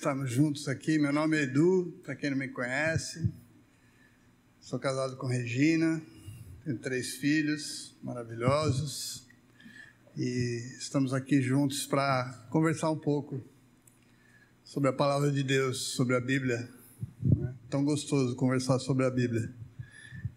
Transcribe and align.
estarmos 0.00 0.32
juntos 0.32 0.66
aqui. 0.66 0.98
Meu 0.98 1.12
nome 1.12 1.36
é 1.36 1.42
Edu, 1.42 1.92
para 2.02 2.16
quem 2.16 2.30
não 2.30 2.38
me 2.38 2.48
conhece. 2.48 3.30
Sou 4.58 4.78
casado 4.78 5.14
com 5.18 5.26
Regina, 5.26 6.00
tenho 6.64 6.78
três 6.78 7.16
filhos 7.16 7.94
maravilhosos 8.02 9.28
e 10.16 10.74
estamos 10.78 11.12
aqui 11.12 11.42
juntos 11.42 11.84
para 11.86 12.46
conversar 12.48 12.90
um 12.90 12.98
pouco 12.98 13.44
sobre 14.64 14.88
a 14.88 14.92
palavra 14.94 15.30
de 15.30 15.42
Deus, 15.42 15.92
sobre 15.92 16.16
a 16.16 16.20
Bíblia. 16.20 16.66
É 17.42 17.52
tão 17.68 17.84
gostoso 17.84 18.34
conversar 18.36 18.78
sobre 18.78 19.04
a 19.04 19.10
Bíblia. 19.10 19.52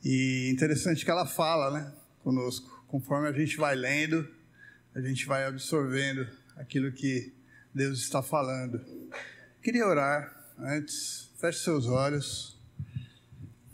E 0.04 0.50
interessante 0.52 1.06
que 1.06 1.12
ela 1.12 1.26
fala, 1.26 1.72
né, 1.72 1.94
conosco. 2.22 2.84
Conforme 2.90 3.30
a 3.30 3.32
gente 3.32 3.56
vai 3.56 3.78
lendo, 3.78 4.28
a 4.94 5.00
gente 5.00 5.26
vai 5.26 5.46
absorvendo 5.46 6.28
aquilo 6.58 6.92
que 6.92 7.32
Deus 7.74 8.00
está 8.00 8.22
falando. 8.22 9.03
Queria 9.64 9.88
orar 9.88 10.30
antes, 10.60 11.32
feche 11.40 11.60
seus 11.60 11.86
olhos. 11.86 12.60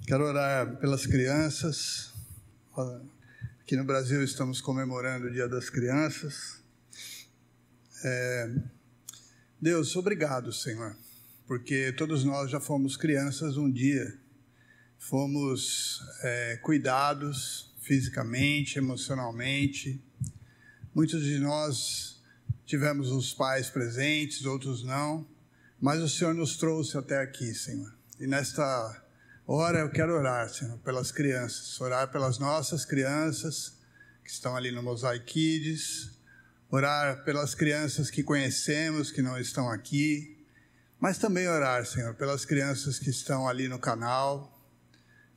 Quero 0.06 0.24
orar 0.24 0.78
pelas 0.78 1.08
crianças. 1.08 2.14
Aqui 3.60 3.76
no 3.76 3.84
Brasil 3.84 4.24
estamos 4.24 4.62
comemorando 4.62 5.26
o 5.26 5.32
Dia 5.32 5.48
das 5.48 5.68
Crianças. 5.68 6.62
É... 8.06 8.54
Deus, 9.60 9.96
obrigado, 9.96 10.54
Senhor, 10.54 10.96
porque 11.48 11.92
todos 11.94 12.24
nós 12.24 12.52
já 12.52 12.60
fomos 12.60 12.96
crianças 12.96 13.58
um 13.58 13.72
dia. 13.72 14.16
Fomos 15.00 16.04
é, 16.22 16.58
cuidados 16.58 17.74
fisicamente, 17.82 18.78
emocionalmente. 18.78 20.00
Muitos 20.94 21.24
de 21.24 21.40
nós 21.40 22.22
tivemos 22.64 23.10
os 23.10 23.34
pais 23.34 23.72
presentes, 23.72 24.46
outros 24.46 24.84
não, 24.84 25.28
mas 25.82 26.02
o 26.02 26.10
Senhor 26.10 26.34
nos 26.34 26.58
trouxe 26.58 26.98
até 26.98 27.22
aqui, 27.22 27.54
Senhor. 27.54 27.94
E 28.20 28.28
nesta 28.28 29.02
hora 29.48 29.80
eu 29.80 29.90
quero 29.90 30.14
orar, 30.14 30.50
Senhor, 30.50 30.78
pelas 30.80 31.12
crianças, 31.12 31.80
orar 31.80 32.12
pelas 32.12 32.38
nossas 32.38 32.84
crianças 32.84 33.78
que 34.24 34.30
estão 34.30 34.56
ali 34.56 34.72
no 34.72 34.84
Mosaic 34.84 35.26
Kids, 35.26 36.12
orar 36.70 37.24
pelas 37.24 37.56
crianças 37.56 38.12
que 38.12 38.22
conhecemos, 38.22 39.10
que 39.10 39.22
não 39.22 39.40
estão 39.40 39.70
aqui, 39.70 40.38
mas 41.00 41.18
também 41.18 41.48
orar, 41.48 41.86
Senhor, 41.86 42.14
pelas 42.16 42.44
crianças 42.44 43.00
que 43.00 43.10
estão 43.10 43.48
ali 43.48 43.70
no 43.70 43.80
canal, 43.80 44.62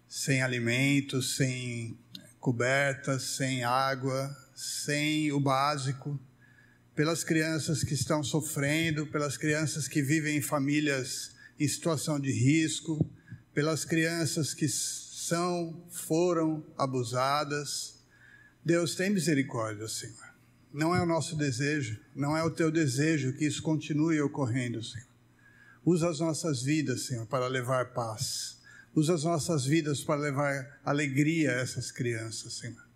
sem 0.09 0.43
alimentos, 0.43 1.37
sem 1.37 1.97
cobertas, 2.41 3.23
sem 3.37 3.63
água, 3.63 4.37
sem 4.55 5.31
o 5.31 5.39
básico 5.39 6.19
pelas 6.95 7.25
crianças 7.25 7.83
que 7.83 7.95
estão 7.95 8.23
sofrendo, 8.23 9.07
pelas 9.07 9.37
crianças 9.37 9.89
que 9.89 10.03
vivem 10.03 10.37
em 10.37 10.43
famílias 10.43 11.33
em 11.59 11.67
situação 11.67 12.19
de 12.19 12.31
risco, 12.31 13.09
pelas 13.55 13.85
crianças 13.85 14.53
que 14.53 14.69
são, 14.69 15.87
foram 15.91 16.65
abusadas. 16.77 18.03
Deus 18.65 18.95
tem 18.95 19.11
misericórdia, 19.11 19.89
Senhor. 19.89 20.33
Não 20.73 20.95
é 20.95 21.03
o 21.03 21.07
nosso 21.07 21.37
desejo, 21.37 22.01
não 22.15 22.37
é 22.37 22.43
o 22.43 22.51
teu 22.51 22.71
desejo 22.71 23.35
que 23.35 23.45
isso 23.45 23.63
continue 23.63 24.21
ocorrendo, 24.21 24.83
Senhor. 24.83 25.09
Usa 25.85 26.09
as 26.09 26.21
nossas 26.21 26.63
vidas, 26.63 27.03
Senhor, 27.03 27.27
para 27.27 27.47
levar 27.47 27.93
paz. 27.93 28.59
Usa 28.95 29.15
as 29.15 29.25
nossas 29.25 29.65
vidas 29.65 30.03
para 30.03 30.21
levar 30.21 30.81
alegria 30.85 31.51
a 31.51 31.61
essas 31.61 31.91
crianças, 31.91 32.55
Senhor. 32.55 32.92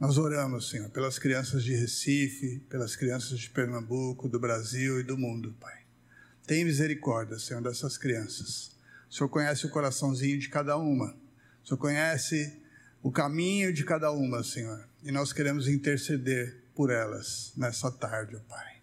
Nós 0.00 0.16
oramos, 0.16 0.70
Senhor, 0.70 0.88
pelas 0.88 1.18
crianças 1.18 1.62
de 1.62 1.74
Recife, 1.74 2.60
pelas 2.70 2.96
crianças 2.96 3.38
de 3.38 3.50
Pernambuco, 3.50 4.30
do 4.30 4.40
Brasil 4.40 4.98
e 4.98 5.02
do 5.02 5.18
mundo, 5.18 5.54
Pai. 5.60 5.82
Tem 6.46 6.64
misericórdia, 6.64 7.38
Senhor, 7.38 7.62
dessas 7.62 7.98
crianças. 7.98 8.70
O 9.10 9.14
Senhor 9.14 9.28
conhece 9.28 9.66
o 9.66 9.68
coraçãozinho 9.68 10.38
de 10.38 10.48
cada 10.48 10.78
uma. 10.78 11.14
O 11.62 11.68
Senhor 11.68 11.76
conhece 11.76 12.62
o 13.02 13.12
caminho 13.12 13.74
de 13.74 13.84
cada 13.84 14.10
uma, 14.10 14.42
Senhor. 14.42 14.88
E 15.02 15.12
nós 15.12 15.34
queremos 15.34 15.68
interceder 15.68 16.64
por 16.74 16.90
elas 16.90 17.52
nessa 17.54 17.92
tarde, 17.92 18.36
ó 18.36 18.40
Pai. 18.48 18.76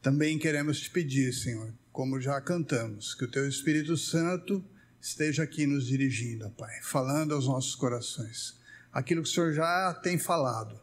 Também 0.00 0.38
queremos 0.38 0.80
te 0.80 0.88
pedir, 0.88 1.34
Senhor, 1.34 1.70
como 1.92 2.18
já 2.18 2.40
cantamos, 2.40 3.14
que 3.14 3.26
o 3.26 3.30
Teu 3.30 3.46
Espírito 3.46 3.94
Santo 3.94 4.64
esteja 5.02 5.42
aqui 5.42 5.66
nos 5.66 5.84
dirigindo, 5.86 6.46
ó 6.46 6.48
Pai, 6.48 6.80
falando 6.80 7.34
aos 7.34 7.46
nossos 7.46 7.74
corações 7.74 8.58
aquilo 8.92 9.22
que 9.22 9.28
o 9.28 9.32
Senhor 9.32 9.52
já 9.52 9.94
tem 10.02 10.18
falado 10.18 10.78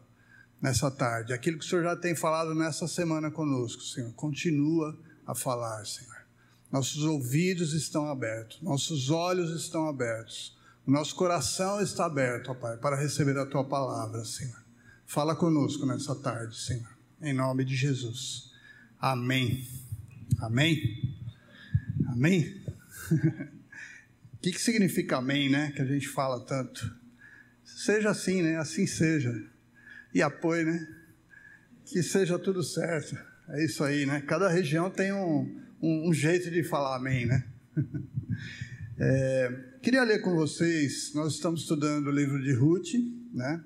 nessa 0.60 0.90
tarde, 0.90 1.32
aquilo 1.32 1.58
que 1.58 1.64
o 1.64 1.68
Senhor 1.68 1.82
já 1.82 1.96
tem 1.96 2.14
falado 2.14 2.54
nessa 2.54 2.88
semana 2.88 3.30
conosco, 3.30 3.82
Senhor. 3.82 4.12
Continua 4.14 4.98
a 5.26 5.34
falar, 5.34 5.84
Senhor. 5.84 6.16
Nossos 6.70 7.02
ouvidos 7.04 7.72
estão 7.72 8.08
abertos, 8.08 8.60
nossos 8.60 9.10
olhos 9.10 9.50
estão 9.58 9.88
abertos, 9.88 10.56
o 10.86 10.90
nosso 10.90 11.14
coração 11.14 11.80
está 11.80 12.06
aberto, 12.06 12.50
ó 12.50 12.54
Pai, 12.54 12.76
para 12.76 12.96
receber 12.96 13.38
a 13.38 13.46
tua 13.46 13.64
palavra, 13.64 14.24
Senhor. 14.24 14.62
Fala 15.06 15.34
conosco 15.34 15.86
nessa 15.86 16.14
tarde, 16.14 16.58
Senhor, 16.58 16.88
em 17.22 17.32
nome 17.32 17.64
de 17.64 17.74
Jesus. 17.74 18.52
Amém. 19.00 19.66
Amém. 20.40 21.16
Amém. 22.08 22.64
O 24.38 24.40
que, 24.40 24.52
que 24.52 24.60
significa 24.60 25.16
amém, 25.16 25.50
né? 25.50 25.72
Que 25.72 25.82
a 25.82 25.84
gente 25.84 26.06
fala 26.06 26.38
tanto. 26.38 26.96
Seja 27.78 28.10
assim, 28.10 28.42
né? 28.42 28.56
Assim 28.56 28.88
seja. 28.88 29.32
E 30.12 30.20
apoio, 30.20 30.66
né? 30.66 30.84
Que 31.84 32.02
seja 32.02 32.36
tudo 32.36 32.60
certo. 32.60 33.16
É 33.50 33.64
isso 33.64 33.84
aí, 33.84 34.04
né? 34.04 34.20
Cada 34.20 34.48
região 34.48 34.90
tem 34.90 35.12
um, 35.12 35.62
um, 35.80 36.08
um 36.08 36.12
jeito 36.12 36.50
de 36.50 36.64
falar 36.64 36.96
amém, 36.96 37.24
né? 37.24 37.46
É, 39.00 39.64
queria 39.80 40.02
ler 40.02 40.20
com 40.22 40.34
vocês, 40.34 41.12
nós 41.14 41.34
estamos 41.34 41.60
estudando 41.60 42.08
o 42.08 42.10
livro 42.10 42.42
de 42.42 42.52
Ruth, 42.52 42.94
né? 43.32 43.62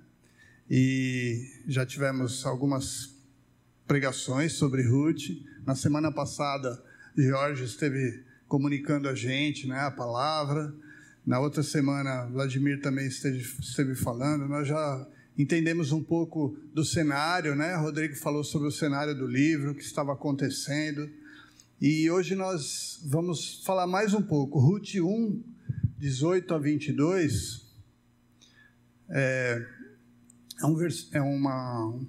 E 0.71 1.63
já 1.67 1.87
tivemos 1.87 2.45
algumas 2.45 3.17
pregações 3.87 4.53
sobre 4.53 4.83
Ruth. 4.87 5.31
Na 5.65 5.75
semana 5.75 6.13
passada, 6.13 6.85
Jorge 7.17 7.65
esteve 7.65 8.23
comunicando 8.47 9.09
a 9.09 9.15
gente, 9.15 9.67
né, 9.67 9.79
a 9.79 9.91
palavra. 9.91 10.71
Na 11.25 11.39
outra 11.39 11.63
semana, 11.63 12.27
Vladimir 12.27 12.81
também 12.81 13.07
esteve, 13.07 13.39
esteve 13.39 13.95
falando. 13.95 14.49
Nós 14.49 14.67
já 14.67 15.07
entendemos 15.39 15.93
um 15.93 16.03
pouco 16.03 16.57
do 16.75 16.85
cenário, 16.85 17.55
né? 17.55 17.77
Rodrigo 17.77 18.17
falou 18.17 18.43
sobre 18.43 18.67
o 18.67 18.73
cenário 18.73 19.15
do 19.15 19.27
livro, 19.27 19.71
o 19.71 19.75
que 19.75 19.85
estava 19.85 20.13
acontecendo. 20.13 21.09
E 21.81 22.11
hoje 22.11 22.35
nós 22.35 23.01
vamos 23.05 23.63
falar 23.65 23.87
mais 23.87 24.15
um 24.15 24.23
pouco. 24.23 24.59
Ruth 24.59 24.97
1, 24.97 25.43
18 25.99 26.55
a 26.55 26.59
22, 26.59 27.71
é, 29.09 29.67
é, 30.61 30.67
um, 30.67 30.89
é 31.13 31.21
uma, 31.21 32.01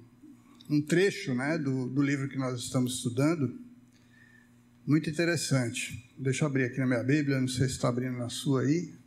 um 0.67 0.81
trecho 0.81 1.35
né, 1.35 1.59
do, 1.59 1.87
do 1.87 2.01
livro 2.01 2.27
que 2.27 2.37
nós 2.37 2.59
estamos 2.59 2.95
estudando, 2.95 3.59
muito 4.87 5.07
interessante. 5.07 6.03
Deixa 6.17 6.43
eu 6.43 6.47
abrir 6.47 6.63
aqui 6.63 6.79
na 6.79 6.87
minha 6.87 7.03
Bíblia, 7.03 7.39
não 7.39 7.47
sei 7.47 7.67
se 7.67 7.73
está 7.73 7.89
abrindo 7.89 8.17
na 8.17 8.29
sua 8.29 8.61
aí. 8.61 9.02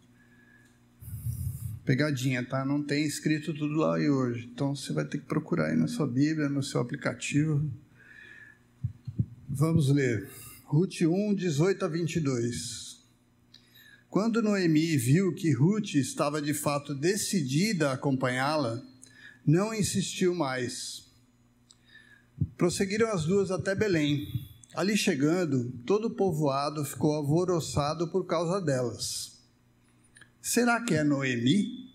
Pegadinha, 1.87 2.45
tá? 2.45 2.65
Não 2.65 2.83
tem 2.83 3.07
escrito 3.07 3.55
tudo 3.55 3.77
lá 3.77 3.95
aí 3.95 4.11
hoje. 4.11 4.51
Então 4.53 4.75
você 4.75 4.93
vai 4.93 5.05
ter 5.05 5.19
que 5.19 5.25
procurar 5.25 5.69
aí 5.69 5.77
na 5.77 5.87
sua 5.87 6.05
Bíblia, 6.05 6.49
no 6.49 6.61
seu 6.61 6.81
aplicativo. 6.81 7.65
Vamos 9.49 9.89
ler. 9.89 10.29
Ruth 10.65 11.03
1, 11.03 11.35
18 11.37 11.85
a 11.85 11.89
22. 11.89 13.01
Quando 14.11 14.43
Noemi 14.43 14.97
viu 14.97 15.33
que 15.33 15.53
Ruth 15.53 15.95
estava 15.95 16.43
de 16.43 16.53
fato 16.53 16.93
decidida 16.93 17.91
a 17.91 17.93
acompanhá-la, 17.93 18.83
não 19.47 19.73
insistiu 19.73 20.35
mais. 20.35 21.07
Prosseguiram 22.59 23.13
as 23.13 23.25
duas 23.27 23.53
até 23.53 23.77
Belém. 23.77 24.27
Ali 24.75 24.97
chegando, 24.97 25.71
todo 25.87 26.09
o 26.09 26.17
povoado 26.17 26.85
ficou 26.85 27.15
alvoroçado 27.15 28.09
por 28.09 28.27
causa 28.27 28.61
delas. 28.61 29.36
Será 30.47 30.81
que 30.81 30.95
é 30.95 31.03
Noemi? 31.03 31.93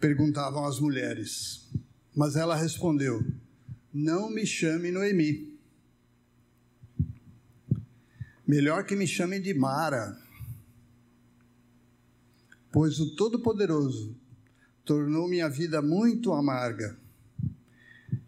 Perguntavam 0.00 0.66
as 0.66 0.80
mulheres. 0.80 1.70
Mas 2.12 2.34
ela 2.34 2.56
respondeu: 2.56 3.24
Não 3.92 4.28
me 4.28 4.44
chame 4.44 4.90
Noemi. 4.90 5.56
Melhor 8.44 8.84
que 8.84 8.96
me 8.96 9.06
chamem 9.06 9.40
de 9.40 9.54
Mara, 9.54 10.20
pois 12.72 12.98
o 12.98 13.14
Todo-Poderoso 13.14 14.18
tornou 14.84 15.28
minha 15.28 15.48
vida 15.48 15.80
muito 15.80 16.32
amarga. 16.32 16.98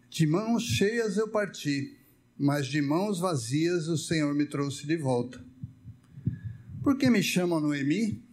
De 0.09 0.29
mãos 0.29 0.63
cheias 0.63 1.17
eu 1.17 1.29
parti, 1.29 1.99
mas 2.39 2.69
de 2.69 2.81
mãos 2.81 3.19
vazias 3.19 3.89
o 3.89 3.99
Senhor 3.99 4.33
me 4.33 4.47
trouxe 4.47 4.87
de 4.87 4.97
volta. 4.97 5.45
Por 6.85 6.97
que 6.97 7.11
me 7.11 7.21
chamam 7.21 7.59
Noemi? 7.59 8.25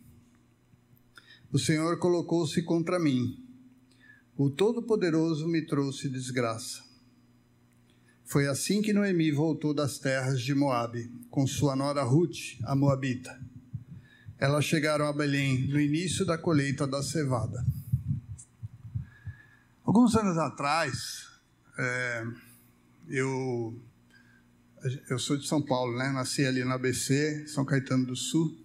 O 1.53 1.59
Senhor 1.59 1.99
colocou-se 1.99 2.63
contra 2.63 2.97
mim. 2.97 3.39
O 4.35 4.49
Todo-Poderoso 4.49 5.47
me 5.47 5.61
trouxe 5.61 6.09
desgraça. 6.09 6.83
Foi 8.25 8.47
assim 8.47 8.81
que 8.81 8.91
Noemi 8.91 9.31
voltou 9.31 9.71
das 9.71 9.99
terras 9.99 10.41
de 10.41 10.55
Moabe, 10.55 11.11
com 11.29 11.45
sua 11.45 11.75
nora 11.75 12.01
Ruth, 12.01 12.57
a 12.63 12.75
moabita. 12.75 13.39
Elas 14.39 14.65
chegaram 14.65 15.05
a 15.05 15.13
Belém 15.13 15.67
no 15.67 15.79
início 15.79 16.25
da 16.25 16.39
colheita 16.39 16.87
da 16.87 17.03
cevada. 17.03 17.63
Alguns 19.85 20.15
anos 20.15 20.39
atrás, 20.39 21.27
é, 21.77 22.25
eu 23.09 23.79
eu 25.07 25.19
sou 25.19 25.37
de 25.37 25.47
São 25.47 25.61
Paulo, 25.61 25.95
né? 25.95 26.11
Nasci 26.11 26.43
ali 26.47 26.65
na 26.65 26.73
ABC, 26.73 27.47
São 27.47 27.63
Caetano 27.63 28.07
do 28.07 28.15
Sul, 28.15 28.62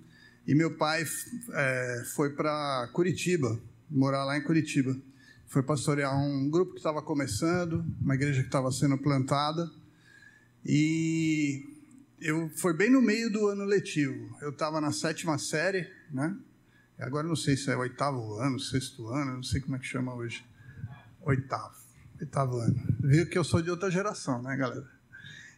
e 0.48 0.54
meu 0.54 0.74
pai 0.78 1.04
é, 1.52 2.02
foi 2.14 2.30
para 2.30 2.88
Curitiba, 2.94 3.60
morar 3.90 4.24
lá 4.24 4.38
em 4.38 4.42
Curitiba. 4.42 4.96
Foi 5.46 5.62
pastorear 5.62 6.18
um 6.18 6.48
grupo 6.48 6.72
que 6.72 6.78
estava 6.78 7.02
começando, 7.02 7.84
uma 8.00 8.14
igreja 8.14 8.40
que 8.40 8.48
estava 8.48 8.72
sendo 8.72 8.96
plantada, 8.96 9.70
e 10.64 11.62
eu 12.18 12.48
foi 12.56 12.72
bem 12.72 12.88
no 12.88 13.02
meio 13.02 13.30
do 13.30 13.46
ano 13.46 13.64
letivo. 13.64 14.34
Eu 14.40 14.48
estava 14.48 14.80
na 14.80 14.90
sétima 14.90 15.36
série, 15.36 15.86
né? 16.10 16.34
Agora 16.98 17.28
não 17.28 17.36
sei 17.36 17.54
se 17.54 17.70
é 17.70 17.76
oitavo 17.76 18.38
ano, 18.38 18.58
sexto 18.58 19.06
ano, 19.08 19.34
não 19.34 19.42
sei 19.42 19.60
como 19.60 19.76
é 19.76 19.78
que 19.78 19.86
chama 19.86 20.14
hoje. 20.14 20.42
Oitavo, 21.20 21.76
oitavo 22.18 22.56
ano. 22.56 22.96
Viu 23.00 23.28
que 23.28 23.36
eu 23.36 23.44
sou 23.44 23.60
de 23.60 23.70
outra 23.70 23.90
geração, 23.90 24.40
né, 24.40 24.56
galera? 24.56 24.88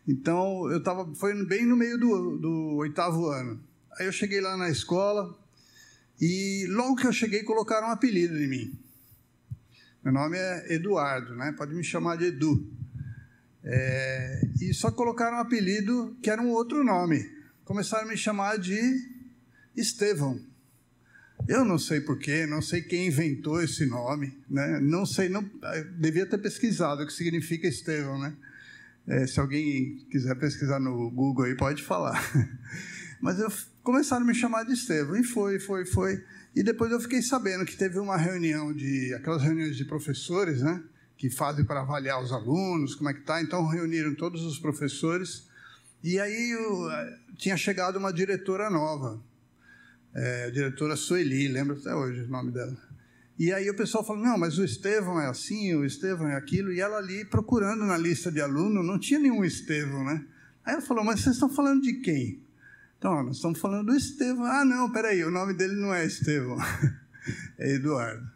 Então, 0.07 0.69
eu 0.69 0.79
estava, 0.79 1.15
foi 1.15 1.47
bem 1.47 1.65
no 1.65 1.77
meio 1.77 1.97
do, 1.97 2.39
do 2.39 2.77
oitavo 2.79 3.29
ano. 3.29 3.69
Aí 4.00 4.06
eu 4.06 4.12
cheguei 4.12 4.41
lá 4.41 4.56
na 4.56 4.70
escola 4.70 5.38
e 6.19 6.64
logo 6.70 6.97
que 6.97 7.06
eu 7.06 7.12
cheguei 7.12 7.43
colocaram 7.43 7.88
um 7.88 7.91
apelido 7.91 8.35
em 8.43 8.49
mim. 8.49 8.79
Meu 10.02 10.11
nome 10.11 10.38
é 10.38 10.73
Eduardo, 10.73 11.37
né? 11.37 11.52
Pode 11.52 11.75
me 11.75 11.85
chamar 11.85 12.17
de 12.17 12.25
Edu. 12.25 12.67
É, 13.62 14.41
e 14.58 14.73
só 14.73 14.91
colocaram 14.91 15.37
um 15.37 15.41
apelido 15.41 16.17
que 16.23 16.31
era 16.31 16.41
um 16.41 16.49
outro 16.49 16.82
nome. 16.82 17.31
Começaram 17.62 18.06
a 18.06 18.08
me 18.08 18.17
chamar 18.17 18.56
de 18.56 18.81
Estevão. 19.76 20.41
Eu 21.46 21.62
não 21.62 21.76
sei 21.76 22.00
porquê, 22.00 22.46
não 22.46 22.62
sei 22.62 22.81
quem 22.81 23.08
inventou 23.08 23.62
esse 23.62 23.85
nome, 23.85 24.35
né? 24.49 24.81
Não 24.81 25.05
sei, 25.05 25.29
não 25.29 25.43
devia 25.99 26.25
ter 26.25 26.38
pesquisado 26.38 27.03
o 27.03 27.06
que 27.06 27.12
significa 27.12 27.69
Estevão, 27.69 28.19
né? 28.19 28.35
É, 29.06 29.26
se 29.26 29.38
alguém 29.38 29.99
quiser 30.11 30.35
pesquisar 30.37 30.81
no 30.81 31.11
Google 31.11 31.44
aí, 31.44 31.55
pode 31.55 31.82
falar. 31.82 32.19
Mas 33.20 33.38
eu 33.38 33.50
começaram 33.82 34.25
a 34.25 34.27
me 34.27 34.35
chamar 34.35 34.65
de 34.65 34.73
Estevão, 34.73 35.17
e 35.17 35.25
foi, 35.25 35.59
foi, 35.59 35.87
foi. 35.87 36.25
E 36.55 36.62
depois 36.62 36.91
eu 36.91 37.00
fiquei 37.00 37.23
sabendo 37.23 37.65
que 37.65 37.77
teve 37.77 37.99
uma 37.99 38.17
reunião 38.17 38.73
de 38.73 39.15
aquelas 39.15 39.43
reuniões 39.43 39.77
de 39.77 39.85
professores, 39.85 40.62
né, 40.62 40.82
que 41.17 41.31
fazem 41.31 41.65
para 41.65 41.81
avaliar 41.81 42.23
os 42.23 42.32
alunos, 42.32 42.94
como 42.94 43.11
é 43.11 43.15
que 43.15 43.23
tá. 43.23 43.41
Então 43.41 43.67
reuniram 43.67 44.15
todos 44.15 44.43
os 44.43 44.59
professores 44.59 45.49
e 46.03 46.19
aí 46.19 46.50
eu, 46.53 46.88
tinha 47.37 47.56
chegado 47.59 47.99
uma 47.99 48.11
diretora 48.11 48.71
nova, 48.71 49.23
é, 50.15 50.44
a 50.47 50.50
diretora 50.50 50.97
Sueli, 50.97 51.47
lembro 51.47 51.77
até 51.77 51.94
hoje 51.94 52.23
o 52.23 52.29
nome 52.29 52.50
dela. 52.50 52.75
E 53.38 53.53
aí 53.53 53.69
o 53.69 53.77
pessoal 53.77 54.05
falou: 54.05 54.23
não, 54.23 54.38
mas 54.38 54.59
o 54.59 54.65
Estevão 54.65 55.21
é 55.21 55.27
assim, 55.27 55.75
o 55.75 55.85
Estevão 55.85 56.29
é 56.29 56.37
aquilo. 56.37 56.73
E 56.73 56.81
ela 56.81 56.97
ali 56.97 57.25
procurando 57.27 57.85
na 57.85 57.99
lista 57.99 58.32
de 58.32 58.41
aluno, 58.41 58.82
não 58.82 58.99
tinha 58.99 59.21
nenhum 59.21 59.44
Estevão, 59.44 60.03
né? 60.05 60.25
Aí 60.65 60.73
ela 60.73 60.82
falou: 60.82 61.05
mas 61.05 61.21
vocês 61.21 61.37
estão 61.37 61.50
falando 61.50 61.82
de 61.82 61.94
quem? 61.94 62.43
Então, 63.00 63.23
nós 63.23 63.37
estamos 63.37 63.58
falando 63.58 63.87
do 63.87 63.97
Estevão. 63.97 64.44
Ah, 64.44 64.62
não, 64.62 64.93
peraí, 64.93 65.25
o 65.25 65.31
nome 65.31 65.55
dele 65.55 65.75
não 65.75 65.94
é 65.94 66.05
Estevão, 66.05 66.58
é 67.56 67.73
Eduardo. 67.73 68.31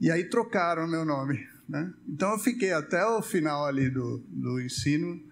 E 0.00 0.10
aí 0.10 0.24
trocaram 0.24 0.88
meu 0.88 1.04
nome. 1.04 1.46
Né? 1.68 1.92
Então 2.08 2.32
eu 2.32 2.38
fiquei 2.38 2.72
até 2.72 3.04
o 3.04 3.20
final 3.20 3.66
ali 3.66 3.90
do, 3.90 4.24
do 4.26 4.58
ensino 4.58 5.22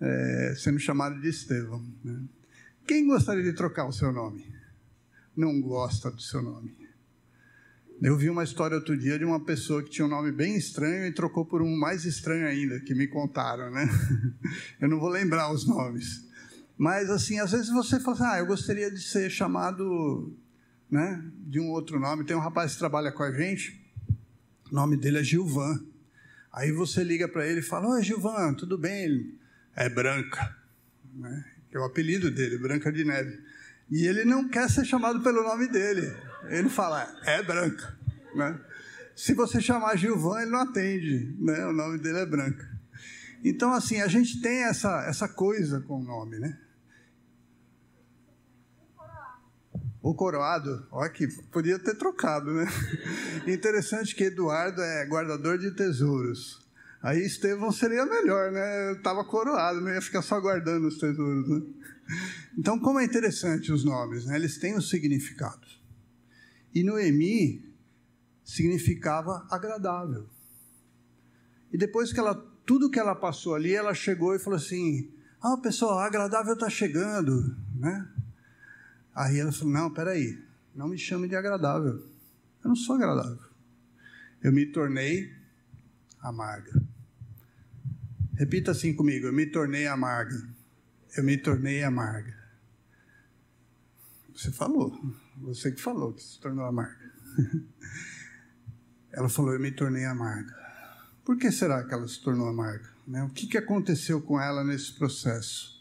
é, 0.00 0.54
sendo 0.56 0.80
chamado 0.80 1.20
de 1.20 1.28
Estevão. 1.28 1.84
Né? 2.02 2.20
Quem 2.84 3.06
gostaria 3.06 3.44
de 3.44 3.52
trocar 3.52 3.86
o 3.86 3.92
seu 3.92 4.12
nome? 4.12 4.44
Não 5.36 5.60
gosta 5.60 6.10
do 6.10 6.20
seu 6.20 6.42
nome. 6.42 6.76
Eu 8.02 8.16
vi 8.16 8.28
uma 8.28 8.42
história 8.42 8.76
outro 8.76 8.98
dia 8.98 9.16
de 9.20 9.24
uma 9.24 9.38
pessoa 9.44 9.84
que 9.84 9.90
tinha 9.90 10.04
um 10.04 10.10
nome 10.10 10.32
bem 10.32 10.56
estranho 10.56 11.06
e 11.06 11.12
trocou 11.12 11.44
por 11.44 11.62
um 11.62 11.76
mais 11.76 12.04
estranho 12.04 12.44
ainda, 12.44 12.80
que 12.80 12.92
me 12.92 13.06
contaram, 13.06 13.70
né? 13.70 13.88
Eu 14.80 14.88
não 14.88 14.98
vou 14.98 15.10
lembrar 15.10 15.52
os 15.52 15.64
nomes. 15.64 16.28
Mas, 16.80 17.10
assim, 17.10 17.38
às 17.38 17.52
vezes 17.52 17.68
você 17.68 18.00
fala 18.00 18.16
assim, 18.16 18.24
ah, 18.24 18.38
eu 18.38 18.46
gostaria 18.46 18.90
de 18.90 19.02
ser 19.02 19.28
chamado 19.28 20.34
né, 20.90 21.22
de 21.46 21.60
um 21.60 21.68
outro 21.68 22.00
nome. 22.00 22.24
Tem 22.24 22.34
um 22.34 22.40
rapaz 22.40 22.72
que 22.72 22.78
trabalha 22.78 23.12
com 23.12 23.22
a 23.22 23.30
gente, 23.30 23.78
o 24.72 24.74
nome 24.74 24.96
dele 24.96 25.18
é 25.18 25.22
Gilvan. 25.22 25.78
Aí 26.50 26.72
você 26.72 27.04
liga 27.04 27.28
para 27.28 27.46
ele 27.46 27.60
e 27.60 27.62
fala, 27.62 27.86
oi, 27.86 28.02
Gilvan, 28.02 28.54
tudo 28.54 28.78
bem? 28.78 29.04
Ele, 29.04 29.38
é 29.76 29.90
Branca, 29.90 30.56
né? 31.12 31.44
que 31.70 31.76
é 31.76 31.80
o 31.80 31.84
apelido 31.84 32.30
dele, 32.30 32.56
Branca 32.56 32.90
de 32.90 33.04
Neve. 33.04 33.38
E 33.90 34.06
ele 34.06 34.24
não 34.24 34.48
quer 34.48 34.70
ser 34.70 34.86
chamado 34.86 35.20
pelo 35.20 35.42
nome 35.42 35.68
dele. 35.68 36.10
Ele 36.44 36.70
fala, 36.70 37.14
é 37.26 37.42
branca. 37.42 37.94
Né? 38.34 38.58
Se 39.14 39.34
você 39.34 39.60
chamar 39.60 39.98
Gilvan, 39.98 40.40
ele 40.40 40.50
não 40.50 40.60
atende. 40.60 41.36
Né? 41.38 41.66
O 41.66 41.74
nome 41.74 41.98
dele 41.98 42.20
é 42.20 42.26
branca. 42.26 42.66
Então, 43.44 43.70
assim, 43.74 44.00
a 44.00 44.08
gente 44.08 44.40
tem 44.40 44.64
essa, 44.64 45.04
essa 45.06 45.28
coisa 45.28 45.82
com 45.82 46.00
o 46.00 46.02
nome, 46.02 46.38
né? 46.38 46.58
O 50.02 50.14
coroado, 50.14 50.86
olha 50.90 51.10
que 51.10 51.28
podia 51.52 51.78
ter 51.78 51.94
trocado, 51.94 52.52
né? 52.54 52.66
Interessante 53.46 54.14
que 54.14 54.24
Eduardo 54.24 54.80
é 54.80 55.06
guardador 55.06 55.58
de 55.58 55.70
tesouros. 55.72 56.66
Aí 57.02 57.20
Estevão 57.20 57.70
seria 57.70 58.06
melhor, 58.06 58.50
né? 58.50 58.92
Estava 58.92 59.24
coroado, 59.24 59.80
não 59.80 59.92
ia 59.92 60.00
ficar 60.00 60.22
só 60.22 60.40
guardando 60.40 60.88
os 60.88 60.98
tesouros, 60.98 61.48
né? 61.48 61.62
Então, 62.58 62.78
como 62.78 62.98
é 62.98 63.04
interessante 63.04 63.70
os 63.72 63.84
nomes, 63.84 64.24
né? 64.24 64.36
Eles 64.36 64.58
têm 64.58 64.76
um 64.76 64.80
significado. 64.80 65.66
E 66.74 66.82
Noemi 66.82 67.70
significava 68.42 69.46
agradável. 69.50 70.26
E 71.72 71.78
depois 71.78 72.12
que 72.12 72.18
ela, 72.18 72.34
tudo 72.66 72.90
que 72.90 72.98
ela 72.98 73.14
passou 73.14 73.54
ali, 73.54 73.74
ela 73.74 73.94
chegou 73.94 74.34
e 74.34 74.38
falou 74.38 74.56
assim: 74.56 75.10
Ah, 75.42 75.56
pessoal, 75.58 75.98
agradável 75.98 76.54
está 76.54 76.70
chegando, 76.70 77.54
né? 77.76 78.08
Aí 79.14 79.38
ela 79.38 79.52
falou: 79.52 79.72
Não, 79.72 79.92
peraí, 79.92 80.42
não 80.74 80.88
me 80.88 80.98
chame 80.98 81.28
de 81.28 81.36
agradável. 81.36 82.06
Eu 82.62 82.68
não 82.68 82.76
sou 82.76 82.96
agradável. 82.96 83.50
Eu 84.42 84.52
me 84.52 84.66
tornei 84.66 85.32
amarga. 86.20 86.72
Repita 88.34 88.70
assim 88.70 88.94
comigo: 88.94 89.26
Eu 89.26 89.32
me 89.32 89.46
tornei 89.46 89.86
amarga. 89.86 90.48
Eu 91.16 91.24
me 91.24 91.36
tornei 91.36 91.82
amarga. 91.82 92.38
Você 94.34 94.50
falou. 94.50 94.98
Você 95.38 95.72
que 95.72 95.80
falou 95.80 96.12
que 96.12 96.22
se 96.22 96.40
tornou 96.40 96.64
amarga. 96.64 97.12
Ela 99.12 99.28
falou: 99.28 99.52
Eu 99.52 99.60
me 99.60 99.70
tornei 99.70 100.04
amarga. 100.04 100.60
Por 101.24 101.36
que 101.36 101.52
será 101.52 101.84
que 101.84 101.94
ela 101.94 102.08
se 102.08 102.20
tornou 102.22 102.48
amarga? 102.48 102.90
Né? 103.06 103.22
O 103.22 103.28
que, 103.30 103.56
aconteceu 103.56 104.20
com 104.20 104.40
ela 104.40 104.64
nesse 104.64 104.92
processo? 104.94 105.78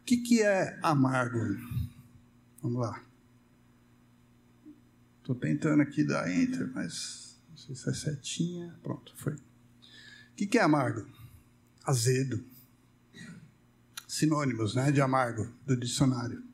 O 0.00 0.04
que 0.04 0.42
é 0.42 0.78
amargo? 0.82 1.38
Vamos 2.68 2.82
lá. 2.82 3.02
Estou 5.20 5.34
tentando 5.34 5.80
aqui 5.80 6.04
dar 6.04 6.30
enter, 6.30 6.70
mas 6.74 7.40
não 7.48 7.56
sei 7.56 7.74
se 7.74 7.88
é 7.88 7.94
setinha. 7.94 8.78
Pronto, 8.82 9.14
foi. 9.16 9.32
O 9.32 9.40
que, 10.36 10.46
que 10.46 10.58
é 10.58 10.62
amargo? 10.62 11.08
Azedo. 11.82 12.44
Sinônimos 14.06 14.74
né, 14.74 14.92
de 14.92 15.00
amargo 15.00 15.50
do 15.64 15.74
dicionário. 15.74 16.44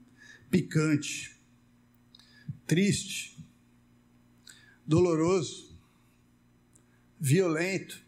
Picante, 0.49 1.37
triste, 2.65 3.45
doloroso, 4.87 5.77
violento, 7.19 8.01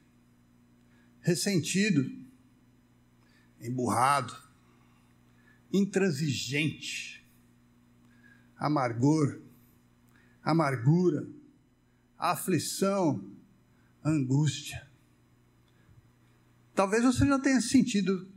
ressentido, 1.23 2.09
emburrado, 3.61 4.33
intransigente, 5.73 7.16
amargor, 8.59 9.41
amargura, 10.43 11.27
aflição, 12.19 13.25
angústia. 14.05 14.87
Talvez 16.75 17.05
você 17.05 17.27
já 17.27 17.39
tenha 17.39 17.61
sentido 17.61 18.29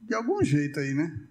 de 0.00 0.14
algum 0.14 0.42
jeito 0.44 0.80
aí, 0.80 0.94
né? 0.94 1.28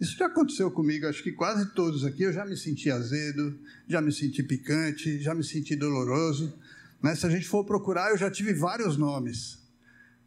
Isso 0.00 0.16
já 0.16 0.26
aconteceu 0.26 0.70
comigo, 0.70 1.06
acho 1.06 1.22
que 1.22 1.32
quase 1.32 1.72
todos 1.72 2.04
aqui. 2.04 2.24
Eu 2.24 2.32
já 2.32 2.44
me 2.44 2.56
senti 2.56 2.90
azedo, 2.90 3.58
já 3.88 4.00
me 4.00 4.12
senti 4.12 4.42
picante, 4.42 5.20
já 5.20 5.34
me 5.34 5.44
senti 5.44 5.76
doloroso. 5.76 6.58
Né? 7.02 7.14
Se 7.14 7.26
a 7.26 7.30
gente 7.30 7.48
for 7.48 7.64
procurar, 7.64 8.10
eu 8.10 8.18
já 8.18 8.30
tive 8.30 8.52
vários 8.52 8.96
nomes. 8.96 9.62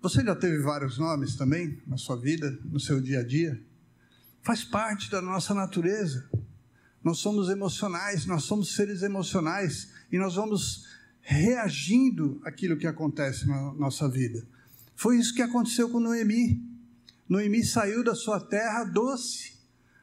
Você 0.02 0.24
já 0.24 0.36
teve 0.36 0.60
vários 0.60 0.98
nomes 0.98 1.36
também 1.36 1.82
na 1.86 1.98
sua 1.98 2.16
vida, 2.16 2.58
no 2.64 2.80
seu 2.80 3.02
dia 3.02 3.20
a 3.20 3.24
dia? 3.24 3.62
Faz 4.42 4.64
parte 4.64 5.12
da 5.12 5.22
nossa 5.22 5.54
natureza. 5.54 6.30
Nós 7.08 7.20
somos 7.20 7.48
emocionais, 7.48 8.26
nós 8.26 8.44
somos 8.44 8.76
seres 8.76 9.02
emocionais 9.02 9.94
e 10.12 10.18
nós 10.18 10.36
vamos 10.36 10.90
reagindo 11.22 12.42
àquilo 12.44 12.76
que 12.76 12.86
acontece 12.86 13.48
na 13.48 13.74
nossa 13.76 14.10
vida. 14.10 14.46
Foi 14.94 15.18
isso 15.18 15.34
que 15.34 15.42
aconteceu 15.42 15.90
com 15.90 16.02
Noemi. 16.02 16.62
Noemi 17.30 17.64
saiu 17.64 18.04
da 18.04 18.14
sua 18.14 18.42
terra 18.42 18.84
doce, 18.84 19.54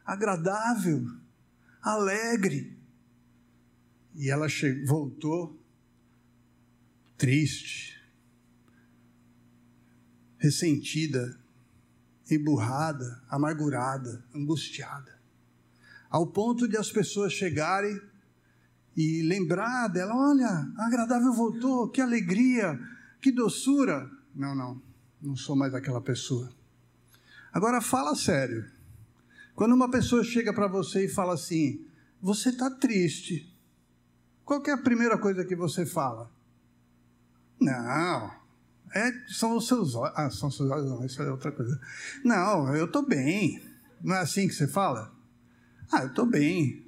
agradável, 0.03 1.07
alegre. 1.83 2.75
E 4.15 4.31
ela 4.31 4.47
voltou 4.87 5.63
triste, 7.19 8.03
ressentida, 10.39 11.39
emburrada, 12.31 13.23
amargurada, 13.29 14.25
angustiada. 14.35 15.14
Ao 16.15 16.29
ponto 16.29 16.69
de 16.69 16.77
as 16.77 16.93
pessoas 16.93 17.33
chegarem 17.33 18.01
e 18.97 19.21
lembrar 19.23 19.89
dela: 19.89 20.15
olha, 20.15 20.73
agradável 20.79 21.33
voltou, 21.33 21.89
que 21.89 22.01
alegria, 22.01 22.79
que 23.21 23.33
doçura. 23.33 24.09
Não, 24.33 24.55
não, 24.55 24.81
não 25.21 25.35
sou 25.35 25.57
mais 25.57 25.75
aquela 25.75 26.01
pessoa. 26.01 26.53
Agora 27.53 27.81
fala 27.81 28.15
sério. 28.15 28.65
Quando 29.57 29.75
uma 29.75 29.91
pessoa 29.91 30.23
chega 30.23 30.53
para 30.55 30.69
você 30.69 31.07
e 31.07 31.09
fala 31.09 31.35
assim: 31.35 31.85
você 32.23 32.51
está 32.51 32.71
triste, 32.71 33.53
qual 34.45 34.63
é 34.69 34.71
a 34.71 34.79
primeira 34.79 35.19
coisa 35.19 35.45
que 35.45 35.57
você 35.57 35.85
fala? 35.85 36.31
Não, 37.61 38.31
é, 38.95 39.13
são 39.27 39.57
os 39.57 39.67
seus 39.67 39.97
olhos. 39.97 40.15
Ah, 40.17 40.31
são 40.31 40.49
os 40.49 40.57
seus 40.57 40.71
olhos, 40.71 40.89
não, 40.89 41.05
isso 41.05 41.21
é 41.21 41.29
outra 41.29 41.51
coisa. 41.51 41.77
Não, 42.25 42.73
eu 42.73 42.85
estou 42.85 43.05
bem. 43.05 43.61
Não 44.01 44.15
é 44.15 44.21
assim 44.21 44.47
que 44.47 44.55
você 44.55 44.69
fala? 44.69 45.13
Ah, 45.95 46.03
eu 46.03 46.09
estou 46.09 46.27
bem. 46.27 46.85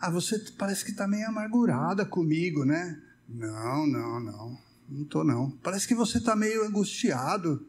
Ah, 0.00 0.10
você 0.10 0.36
parece 0.58 0.84
que 0.84 0.90
está 0.90 1.06
meio 1.06 1.28
amargurada 1.28 2.04
comigo, 2.04 2.64
né? 2.64 3.00
Não, 3.28 3.86
não, 3.86 4.18
não. 4.18 4.58
Não 4.88 5.02
estou, 5.02 5.22
não. 5.22 5.52
Parece 5.62 5.86
que 5.86 5.94
você 5.94 6.18
está 6.18 6.34
meio 6.34 6.64
angustiado. 6.66 7.64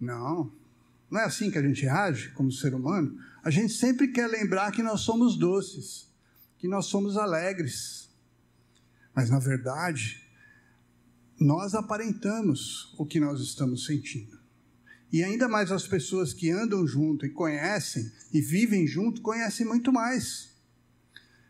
Não. 0.00 0.52
Não 1.08 1.20
é 1.20 1.24
assim 1.24 1.52
que 1.52 1.58
a 1.58 1.62
gente 1.62 1.86
age 1.86 2.30
como 2.32 2.50
ser 2.50 2.74
humano? 2.74 3.16
A 3.44 3.50
gente 3.50 3.72
sempre 3.72 4.08
quer 4.08 4.26
lembrar 4.26 4.72
que 4.72 4.82
nós 4.82 5.02
somos 5.02 5.38
doces, 5.38 6.12
que 6.58 6.66
nós 6.66 6.86
somos 6.86 7.16
alegres. 7.16 8.10
Mas, 9.14 9.30
na 9.30 9.38
verdade, 9.38 10.28
nós 11.38 11.76
aparentamos 11.76 12.92
o 12.98 13.06
que 13.06 13.20
nós 13.20 13.40
estamos 13.40 13.86
sentindo. 13.86 14.36
E 15.12 15.24
ainda 15.24 15.48
mais 15.48 15.72
as 15.72 15.86
pessoas 15.86 16.34
que 16.34 16.50
andam 16.50 16.86
junto 16.86 17.24
e 17.24 17.30
conhecem 17.30 18.10
e 18.32 18.40
vivem 18.40 18.86
junto, 18.86 19.22
conhecem 19.22 19.66
muito 19.66 19.92
mais. 19.92 20.54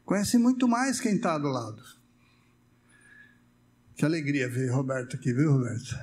Conhecem 0.04 0.38
muito 0.38 0.68
mais 0.68 1.00
quem 1.00 1.16
está 1.16 1.36
do 1.36 1.48
lado. 1.48 1.82
Que 3.96 4.04
alegria 4.04 4.48
ver 4.48 4.70
Roberto 4.70 5.16
aqui, 5.16 5.32
viu, 5.32 5.52
Roberto? 5.52 5.98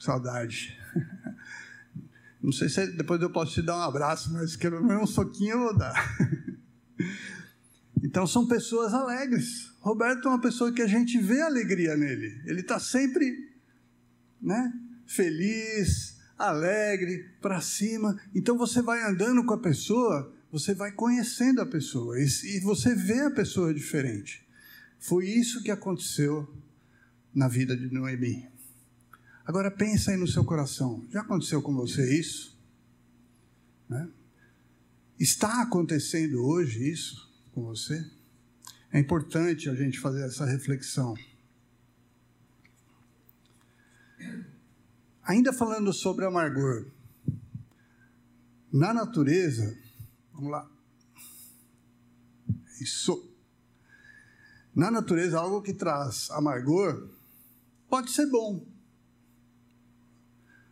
Saudade. 0.00 0.78
Não 2.42 2.52
sei 2.52 2.68
se 2.68 2.86
depois 2.88 3.20
eu 3.20 3.30
posso 3.30 3.54
te 3.54 3.62
dar 3.62 3.76
um 3.78 3.82
abraço, 3.82 4.32
mas 4.32 4.56
pelo 4.56 4.82
menos 4.82 5.02
um 5.02 5.06
soquinho 5.06 5.52
eu 5.52 5.60
vou 5.60 5.76
dar. 5.76 5.94
Então 8.02 8.26
são 8.26 8.46
pessoas 8.46 8.92
alegres. 8.92 9.72
Roberto 9.80 10.28
é 10.28 10.30
uma 10.30 10.40
pessoa 10.40 10.70
que 10.70 10.82
a 10.82 10.86
gente 10.86 11.18
vê 11.18 11.40
alegria 11.40 11.96
nele. 11.96 12.38
Ele 12.44 12.60
está 12.60 12.78
sempre 12.78 13.50
né, 14.40 14.72
feliz, 15.06 16.13
alegre, 16.48 17.30
para 17.40 17.60
cima. 17.60 18.20
Então 18.34 18.56
você 18.56 18.82
vai 18.82 19.02
andando 19.02 19.44
com 19.44 19.54
a 19.54 19.60
pessoa, 19.60 20.32
você 20.50 20.74
vai 20.74 20.92
conhecendo 20.92 21.60
a 21.60 21.66
pessoa 21.66 22.16
e 22.18 22.60
você 22.60 22.94
vê 22.94 23.20
a 23.20 23.30
pessoa 23.30 23.72
diferente. 23.74 24.46
Foi 24.98 25.28
isso 25.28 25.62
que 25.62 25.70
aconteceu 25.70 26.48
na 27.34 27.48
vida 27.48 27.76
de 27.76 27.92
Noemi. 27.92 28.48
Agora 29.44 29.70
pensa 29.70 30.10
aí 30.10 30.16
no 30.16 30.26
seu 30.26 30.44
coração. 30.44 31.04
Já 31.10 31.20
aconteceu 31.20 31.60
com 31.60 31.74
você 31.74 32.18
isso? 32.18 32.58
Né? 33.88 34.08
Está 35.18 35.62
acontecendo 35.62 36.44
hoje 36.44 36.90
isso 36.90 37.30
com 37.52 37.62
você? 37.64 38.04
É 38.90 38.98
importante 38.98 39.68
a 39.68 39.74
gente 39.74 39.98
fazer 40.00 40.24
essa 40.24 40.46
reflexão. 40.46 41.14
Ainda 45.24 45.52
falando 45.52 45.92
sobre 45.92 46.24
amargor. 46.24 46.86
Na 48.72 48.92
natureza, 48.92 49.76
vamos 50.32 50.50
lá. 50.50 50.70
Isso. 52.80 53.32
Na 54.74 54.90
natureza, 54.90 55.38
algo 55.38 55.62
que 55.62 55.72
traz 55.72 56.30
amargor 56.30 57.08
pode 57.88 58.10
ser 58.10 58.26
bom. 58.26 58.66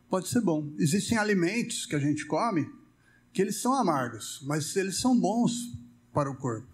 Pode 0.09 0.29
ser 0.29 0.41
bom. 0.41 0.75
Existem 0.79 1.17
alimentos 1.17 1.87
que 1.87 1.95
a 1.95 2.01
gente 2.01 2.27
come 2.27 2.71
que 3.33 3.41
eles 3.41 3.63
são 3.63 3.75
amargos, 3.75 4.43
mas 4.47 4.77
eles 4.77 5.01
são 5.01 5.19
bons 5.19 5.79
para 6.13 6.31
o 6.31 6.37
corpo 6.37 6.72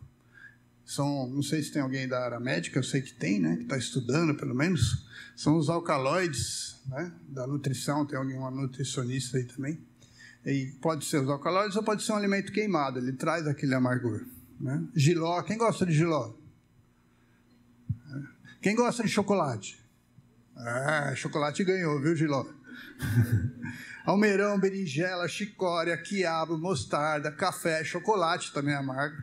são, 0.89 1.29
não 1.29 1.43
sei 1.43 1.63
se 1.63 1.71
tem 1.71 1.83
alguém 1.83 2.09
da 2.09 2.25
área 2.25 2.41
médica, 2.41 2.79
eu 2.79 2.83
sei 2.83 3.03
que 3.03 3.13
tem, 3.13 3.39
né, 3.39 3.57
que 3.57 3.65
está 3.65 3.77
estudando 3.77 4.35
pelo 4.35 4.55
menos, 4.55 5.07
são 5.37 5.59
os 5.59 5.69
alcaloides, 5.69 6.81
né, 6.87 7.13
da 7.29 7.47
nutrição, 7.47 8.07
tem 8.07 8.19
alguém, 8.19 8.39
uma 8.39 8.51
nutricionista 8.51 9.37
aí 9.37 9.45
também, 9.45 9.79
e 10.47 10.73
pode 10.81 11.05
ser 11.05 11.21
os 11.21 11.29
alcaloides 11.29 11.77
ou 11.77 11.83
pode 11.83 12.03
ser 12.03 12.13
um 12.13 12.17
alimento 12.17 12.51
queimado, 12.51 12.99
ele 12.99 13.13
traz 13.13 13.47
aquele 13.47 13.75
amargor, 13.75 14.25
né. 14.59 14.83
Giló, 14.97 15.43
quem 15.43 15.59
gosta 15.59 15.85
de 15.85 15.93
giló? 15.93 16.33
Quem 18.63 18.75
gosta 18.75 19.03
de 19.03 19.11
chocolate? 19.11 19.79
Ah, 20.57 21.13
chocolate 21.15 21.63
ganhou, 21.65 22.01
viu, 22.01 22.17
Giló? 22.17 22.45
Almeirão, 24.05 24.59
berinjela, 24.59 25.29
chicória, 25.29 25.97
quiabo, 25.99 26.59
mostarda, 26.59 27.31
café, 27.31 27.85
chocolate 27.85 28.53
também 28.53 28.75
é 28.75 28.79
amargo 28.79 29.23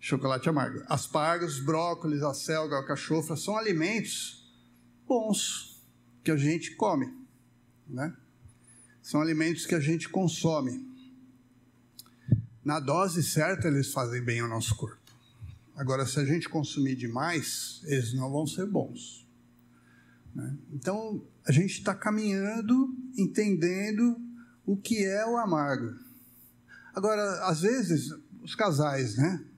chocolate 0.00 0.48
amargo. 0.48 0.82
Aspargos, 0.88 1.60
brócolis, 1.60 2.22
acelga, 2.22 2.76
alcachofra 2.76 3.36
são 3.36 3.56
alimentos 3.56 4.50
bons 5.06 5.86
que 6.24 6.30
a 6.30 6.36
gente 6.36 6.74
come, 6.74 7.06
né? 7.86 8.16
São 9.02 9.20
alimentos 9.20 9.66
que 9.66 9.74
a 9.74 9.80
gente 9.80 10.08
consome. 10.08 10.88
Na 12.64 12.80
dose 12.80 13.22
certa, 13.22 13.68
eles 13.68 13.92
fazem 13.92 14.22
bem 14.22 14.40
ao 14.40 14.48
nosso 14.48 14.74
corpo. 14.76 15.00
Agora, 15.74 16.06
se 16.06 16.18
a 16.20 16.24
gente 16.24 16.48
consumir 16.48 16.94
demais, 16.94 17.80
eles 17.84 18.12
não 18.12 18.30
vão 18.30 18.46
ser 18.46 18.66
bons. 18.66 19.26
Né? 20.34 20.56
Então, 20.72 21.26
a 21.46 21.52
gente 21.52 21.72
está 21.78 21.94
caminhando, 21.94 22.94
entendendo 23.16 24.16
o 24.66 24.76
que 24.76 25.04
é 25.04 25.26
o 25.26 25.38
amargo. 25.38 25.96
Agora, 26.94 27.46
às 27.46 27.62
vezes, 27.62 28.10
os 28.42 28.54
casais, 28.54 29.16
né? 29.16 29.49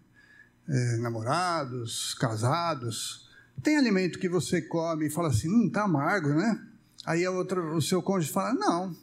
É, 0.69 0.97
namorados, 0.99 2.15
casados, 2.15 3.29
tem 3.63 3.77
alimento 3.77 4.19
que 4.19 4.29
você 4.29 4.61
come 4.61 5.07
e 5.07 5.11
fala 5.11 5.29
assim, 5.29 5.49
hum, 5.49 5.71
tá 5.71 5.85
amargo, 5.85 6.31
né? 6.31 6.67
Aí 7.05 7.25
a 7.25 7.31
outra, 7.31 7.61
o 7.75 7.83
seu 7.83 8.03
cônjuge 8.03 8.33
fala, 8.33 8.55
não, 8.55 8.97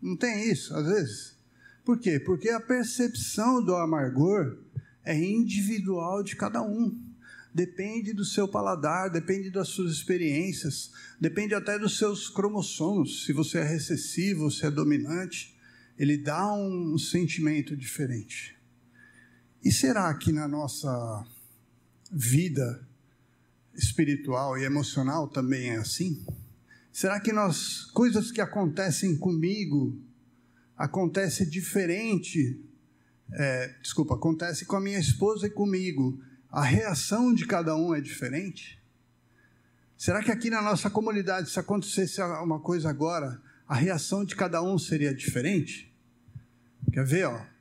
não 0.00 0.16
tem 0.16 0.50
isso, 0.50 0.74
às 0.74 0.86
vezes. 0.86 1.38
Por 1.84 1.98
quê? 1.98 2.18
Porque 2.18 2.48
a 2.48 2.60
percepção 2.60 3.62
do 3.62 3.74
amargor 3.76 4.58
é 5.04 5.16
individual 5.18 6.22
de 6.22 6.34
cada 6.34 6.62
um. 6.62 6.98
Depende 7.52 8.12
do 8.12 8.24
seu 8.24 8.48
paladar, 8.48 9.10
depende 9.10 9.50
das 9.50 9.68
suas 9.68 9.92
experiências, 9.92 10.90
depende 11.20 11.54
até 11.54 11.78
dos 11.78 11.98
seus 11.98 12.28
cromossomos. 12.28 13.24
Se 13.24 13.32
você 13.32 13.58
é 13.58 13.62
recessivo, 13.62 14.50
se 14.50 14.66
é 14.66 14.70
dominante, 14.70 15.54
ele 15.96 16.16
dá 16.16 16.52
um 16.52 16.98
sentimento 16.98 17.76
diferente. 17.76 18.53
E 19.64 19.72
será 19.72 20.12
que 20.12 20.30
na 20.30 20.46
nossa 20.46 21.26
vida 22.12 22.86
espiritual 23.74 24.58
e 24.58 24.64
emocional 24.64 25.26
também 25.26 25.70
é 25.70 25.76
assim? 25.76 26.22
Será 26.92 27.18
que 27.18 27.32
nós 27.32 27.86
coisas 27.86 28.30
que 28.30 28.42
acontecem 28.42 29.16
comigo 29.16 29.98
acontece 30.76 31.46
diferente? 31.46 32.62
É, 33.32 33.68
desculpa, 33.80 34.16
acontece 34.16 34.66
com 34.66 34.76
a 34.76 34.80
minha 34.80 34.98
esposa 34.98 35.46
e 35.46 35.50
comigo. 35.50 36.22
A 36.50 36.62
reação 36.62 37.34
de 37.34 37.46
cada 37.46 37.74
um 37.74 37.94
é 37.94 38.02
diferente? 38.02 38.78
Será 39.96 40.22
que 40.22 40.30
aqui 40.30 40.50
na 40.50 40.60
nossa 40.60 40.90
comunidade, 40.90 41.48
se 41.48 41.58
acontecesse 41.58 42.20
uma 42.20 42.60
coisa 42.60 42.90
agora, 42.90 43.40
a 43.66 43.74
reação 43.74 44.26
de 44.26 44.36
cada 44.36 44.62
um 44.62 44.78
seria 44.78 45.14
diferente? 45.14 45.90
Quer 46.92 47.06
ver, 47.06 47.24
ó? 47.24 47.53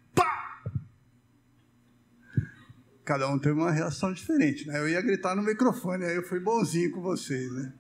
Cada 3.04 3.30
um 3.30 3.38
teve 3.38 3.60
uma 3.60 3.72
reação 3.72 4.14
diferente. 4.14 4.68
Né? 4.68 4.80
Eu 4.80 4.90
ia 4.90 5.02
gritar 5.02 5.36
no 5.36 5.44
microfone, 5.44 6.06
aí 6.06 6.16
eu 6.16 6.24
fui 6.24 6.40
bonzinho 6.40 6.92
com 6.92 7.02
vocês. 7.02 7.52
Né? 7.52 7.74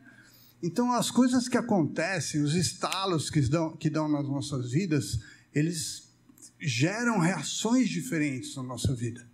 Então, 0.61 0.91
as 0.93 1.11
coisas 1.11 1.47
que 1.47 1.57
acontecem, 1.57 2.41
os 2.41 2.55
estalos 2.55 3.29
que 3.29 3.41
dão, 3.41 3.75
que 3.75 3.89
dão 3.89 4.07
nas 4.07 4.27
nossas 4.27 4.71
vidas, 4.71 5.19
eles 5.53 6.09
geram 6.59 7.19
reações 7.19 7.89
diferentes 7.89 8.55
na 8.55 8.63
nossa 8.63 8.95
vida. 8.95 9.27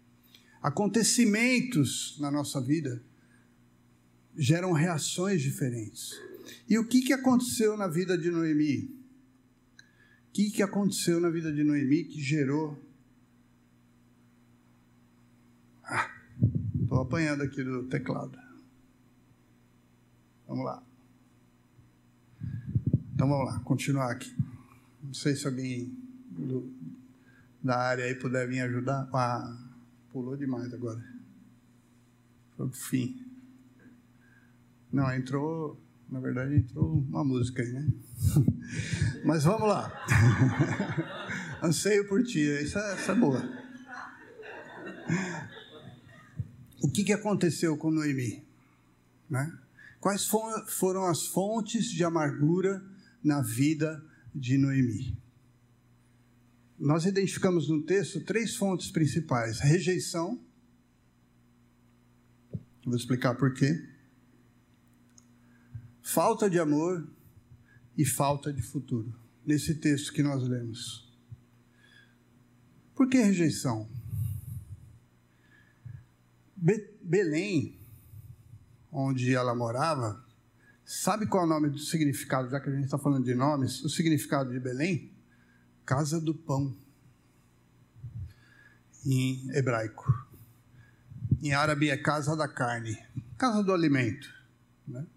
Acontecimentos 0.61 2.17
na 2.19 2.31
nossa 2.31 2.59
vida 2.59 3.03
geram 4.35 4.71
reações 4.71 5.41
diferentes. 5.41 6.11
E 6.67 6.77
o 6.77 6.85
que, 6.85 7.01
que 7.01 7.13
aconteceu 7.13 7.77
na 7.77 7.87
vida 7.87 8.17
de 8.17 8.29
Noemi? 8.31 8.85
O 10.29 10.31
que, 10.33 10.51
que 10.51 10.63
aconteceu 10.63 11.19
na 11.19 11.29
vida 11.29 11.51
de 11.51 11.63
Noemi 11.63 12.03
que 12.05 12.21
gerou. 12.21 12.77
Estou 16.81 16.98
ah, 16.98 16.98
apanhando 17.09 17.41
aqui 17.41 17.63
do 17.63 17.83
teclado. 17.85 18.37
Vamos 20.47 20.63
lá. 20.63 20.83
Então 23.15 23.27
vamos 23.27 23.51
lá, 23.51 23.59
continuar 23.61 24.11
aqui. 24.11 24.31
Não 25.01 25.13
sei 25.13 25.35
se 25.35 25.47
alguém 25.47 25.91
do, 26.29 26.71
da 27.63 27.77
área 27.79 28.05
aí 28.05 28.13
puder 28.13 28.47
vir 28.47 28.61
ajudar. 28.61 29.09
Ah, 29.11 29.57
pulou 30.13 30.37
demais 30.37 30.71
agora. 30.71 31.03
Foi 32.55 32.67
o 32.67 32.71
fim. 32.71 33.25
Não, 34.93 35.11
entrou. 35.13 35.81
Na 36.09 36.19
verdade, 36.19 36.55
entrou 36.55 36.93
uma 36.93 37.23
música 37.23 37.61
aí, 37.61 37.71
né? 37.71 37.87
Mas 39.25 39.43
vamos 39.43 39.67
lá. 39.67 39.91
Anseio 41.61 42.07
por 42.07 42.23
ti, 42.23 42.49
essa, 42.49 42.79
é 42.79 43.15
boa. 43.15 43.41
O 46.81 46.89
que, 46.89 47.03
que 47.03 47.13
aconteceu 47.13 47.77
com 47.77 47.91
Noemi? 47.91 48.43
Né? 49.29 49.57
Quais 49.99 50.25
foram 50.25 51.05
as 51.05 51.27
fontes 51.27 51.85
de 51.91 52.03
amargura 52.03 52.83
na 53.23 53.41
vida 53.41 54.03
de 54.33 54.57
Noemi? 54.57 55.17
Nós 56.79 57.05
identificamos 57.05 57.67
no 57.67 57.81
texto 57.81 58.23
três 58.23 58.55
fontes 58.55 58.89
principais: 58.89 59.59
rejeição. 59.59 60.39
Vou 62.85 62.95
explicar 62.95 63.35
por 63.35 63.53
quê. 63.53 63.85
Falta 66.01 66.49
de 66.49 66.57
amor 66.57 67.07
e 67.97 68.05
falta 68.05 68.53
de 68.53 68.61
futuro. 68.61 69.13
Nesse 69.45 69.75
texto 69.75 70.13
que 70.13 70.23
nós 70.23 70.47
lemos. 70.47 71.07
Por 72.95 73.09
que 73.09 73.17
rejeição? 73.17 73.89
Be 76.61 76.89
Belém, 77.01 77.79
onde 78.91 79.33
ela 79.33 79.55
morava, 79.55 80.21
sabe 80.83 81.25
qual 81.25 81.43
é 81.43 81.45
o 81.45 81.49
nome 81.49 81.69
do 81.69 81.79
significado, 81.79 82.49
já 82.49 82.59
que 82.59 82.69
a 82.69 82.73
gente 82.73 82.85
está 82.85 82.97
falando 82.97 83.23
de 83.23 83.33
nomes? 83.33 83.81
O 83.83 83.89
significado 83.89 84.51
de 84.51 84.59
Belém? 84.59 85.11
Casa 85.85 86.19
do 86.19 86.35
pão, 86.35 86.75
em 89.05 89.49
hebraico. 89.55 90.27
Em 91.41 91.53
árabe 91.53 91.89
é 91.89 91.95
casa 91.95 92.35
da 92.35 92.47
carne, 92.47 92.97
casa 93.37 93.63
do 93.63 93.73
alimento. 93.73 94.29
Né? 94.85 95.07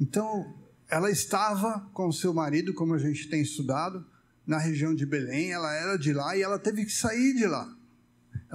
Então, 0.00 0.52
ela 0.88 1.10
estava 1.10 1.88
com 1.92 2.10
seu 2.10 2.34
marido, 2.34 2.74
como 2.74 2.94
a 2.94 2.98
gente 2.98 3.30
tem 3.30 3.40
estudado, 3.40 4.04
na 4.44 4.58
região 4.58 4.94
de 4.94 5.06
Belém, 5.06 5.52
ela 5.52 5.72
era 5.72 5.96
de 5.96 6.12
lá 6.12 6.36
e 6.36 6.42
ela 6.42 6.58
teve 6.58 6.84
que 6.84 6.92
sair 6.92 7.34
de 7.34 7.46
lá. 7.46 7.72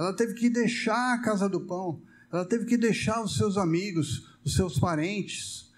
Ela 0.00 0.16
teve 0.16 0.32
que 0.32 0.48
deixar 0.48 1.12
a 1.12 1.20
casa 1.20 1.46
do 1.46 1.60
pão, 1.60 2.00
ela 2.32 2.46
teve 2.46 2.64
que 2.64 2.78
deixar 2.78 3.22
os 3.22 3.36
seus 3.36 3.58
amigos, 3.58 4.34
os 4.42 4.54
seus 4.54 4.78
parentes, 4.78 5.70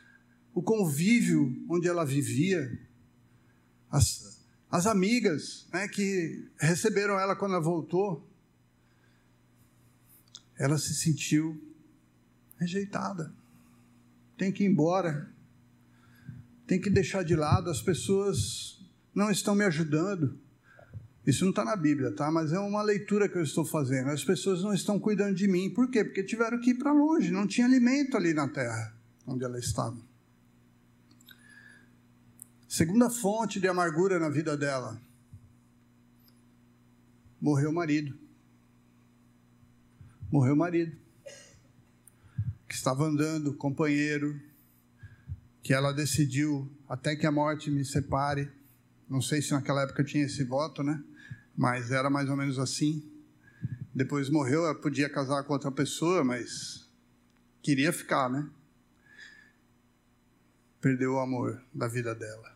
o 0.54 0.62
convívio 0.62 1.66
onde 1.68 1.88
ela 1.88 2.06
vivia, 2.06 2.78
as, 3.90 4.40
as 4.70 4.87
amigas 4.87 5.66
né, 5.72 5.88
que 5.88 6.48
receberam 6.56 7.18
ela 7.18 7.35
quando 7.35 7.54
ela 7.54 7.64
voltou. 7.64 8.24
Ela 10.56 10.78
se 10.78 10.94
sentiu 10.94 11.61
rejeitada. 12.58 13.35
Tem 14.38 14.52
que 14.52 14.62
ir 14.62 14.68
embora. 14.68 15.35
Tem 16.64 16.80
que 16.80 16.88
deixar 16.88 17.24
de 17.24 17.35
lado. 17.35 17.68
As 17.68 17.82
pessoas 17.82 18.88
não 19.12 19.32
estão 19.32 19.56
me 19.56 19.64
ajudando. 19.64 20.40
Isso 21.26 21.44
não 21.44 21.50
está 21.50 21.64
na 21.64 21.76
Bíblia, 21.76 22.11
tá? 22.11 22.30
Mas 22.30 22.52
é 22.52 22.58
uma 22.58 22.82
leitura 22.82 23.28
que 23.28 23.38
eu 23.38 23.42
estou 23.42 23.64
fazendo. 23.64 24.11
As 24.11 24.24
pessoas 24.24 24.62
não 24.62 24.74
estão 24.74 24.98
cuidando 24.98 25.35
de 25.35 25.46
mim. 25.46 25.70
Por 25.70 25.88
quê? 25.88 26.04
Porque 26.04 26.24
tiveram 26.24 26.61
que 26.61 26.70
ir 26.70 26.74
para 26.74 26.92
longe. 26.92 27.30
Não 27.30 27.46
tinha 27.46 27.66
alimento 27.66 28.16
ali 28.16 28.35
na 28.35 28.48
terra 28.48 28.92
onde 29.26 29.44
ela 29.44 29.58
estava. 29.58 29.96
Segunda 32.68 33.08
fonte 33.11 33.61
de 33.61 33.68
amargura 33.68 34.18
na 34.18 34.28
vida 34.28 34.56
dela. 34.56 35.00
Morreu 37.40 37.70
o 37.70 37.74
marido. 37.74 38.18
Morreu 40.30 40.54
o 40.54 40.56
marido. 40.56 40.96
Que 42.66 42.74
estava 42.74 43.04
andando, 43.04 43.54
companheiro. 43.54 44.40
Que 45.62 45.72
ela 45.72 45.92
decidiu, 45.92 46.68
até 46.88 47.14
que 47.14 47.26
a 47.26 47.30
morte 47.30 47.70
me 47.70 47.85
separe. 47.85 48.50
Não 49.08 49.20
sei 49.20 49.42
se 49.42 49.52
naquela 49.52 49.82
época 49.82 50.02
tinha 50.02 50.24
esse 50.24 50.42
voto, 50.42 50.82
né? 50.82 51.00
Mas 51.56 51.90
era 51.90 52.08
mais 52.08 52.28
ou 52.28 52.36
menos 52.36 52.58
assim. 52.58 53.08
Depois 53.94 54.30
morreu, 54.30 54.64
ela 54.64 54.74
podia 54.74 55.08
casar 55.08 55.44
com 55.44 55.52
outra 55.52 55.70
pessoa, 55.70 56.24
mas 56.24 56.88
queria 57.62 57.92
ficar, 57.92 58.30
né? 58.30 58.48
Perdeu 60.80 61.14
o 61.14 61.20
amor 61.20 61.62
da 61.74 61.86
vida 61.86 62.14
dela 62.14 62.52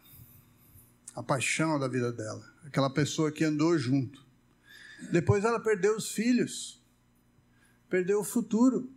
a 1.16 1.22
paixão 1.22 1.78
da 1.78 1.88
vida 1.88 2.12
dela, 2.12 2.44
aquela 2.66 2.90
pessoa 2.90 3.32
que 3.32 3.42
andou 3.42 3.78
junto. 3.78 4.22
Depois 5.10 5.44
ela 5.44 5.58
perdeu 5.58 5.96
os 5.96 6.12
filhos, 6.12 6.78
perdeu 7.88 8.20
o 8.20 8.24
futuro. 8.24 8.92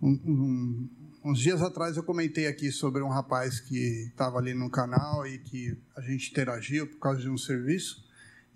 Um, 0.00 0.12
um, 0.24 0.90
uns 1.24 1.38
dias 1.38 1.62
atrás 1.62 1.96
eu 1.96 2.02
comentei 2.02 2.46
aqui 2.46 2.70
sobre 2.72 3.02
um 3.02 3.08
rapaz 3.08 3.60
que 3.60 4.08
estava 4.08 4.38
ali 4.38 4.54
no 4.54 4.70
canal 4.70 5.26
e 5.26 5.38
que 5.38 5.76
a 5.96 6.00
gente 6.00 6.30
interagiu 6.30 6.86
por 6.86 6.98
causa 6.98 7.20
de 7.20 7.28
um 7.28 7.38
serviço. 7.38 8.04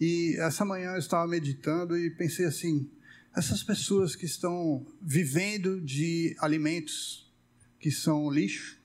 E 0.00 0.37
essa 0.38 0.64
manhã 0.64 0.92
eu 0.92 0.98
estava 0.98 1.26
meditando 1.26 1.96
e 1.96 2.11
pensei 2.11 2.44
assim: 2.44 2.90
essas 3.35 3.62
pessoas 3.62 4.16
que 4.16 4.26
estão 4.26 4.87
vivendo 5.00 5.81
de 5.81 6.37
alimentos 6.40 7.33
que 7.79 7.90
são 7.90 8.31
lixo, 8.31 8.79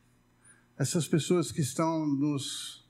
essas 0.78 1.08
pessoas 1.08 1.52
que 1.52 1.62
estão 1.62 2.06
nos 2.06 2.88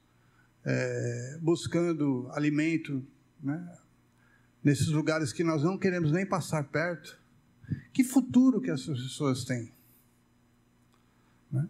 é, 0.65 1.39
buscando 1.41 2.29
alimento, 2.31 3.05
né? 3.41 3.77
nesses 4.63 4.87
lugares 4.87 5.33
que 5.33 5.43
nós 5.43 5.63
não 5.63 5.77
queremos 5.77 6.11
nem 6.11 6.25
passar 6.25 6.63
perto, 6.65 7.19
que 7.93 8.03
futuro 8.03 8.61
que 8.61 8.69
essas 8.69 8.99
pessoas 8.99 9.43
têm? 9.43 9.71
Né? 11.51 11.67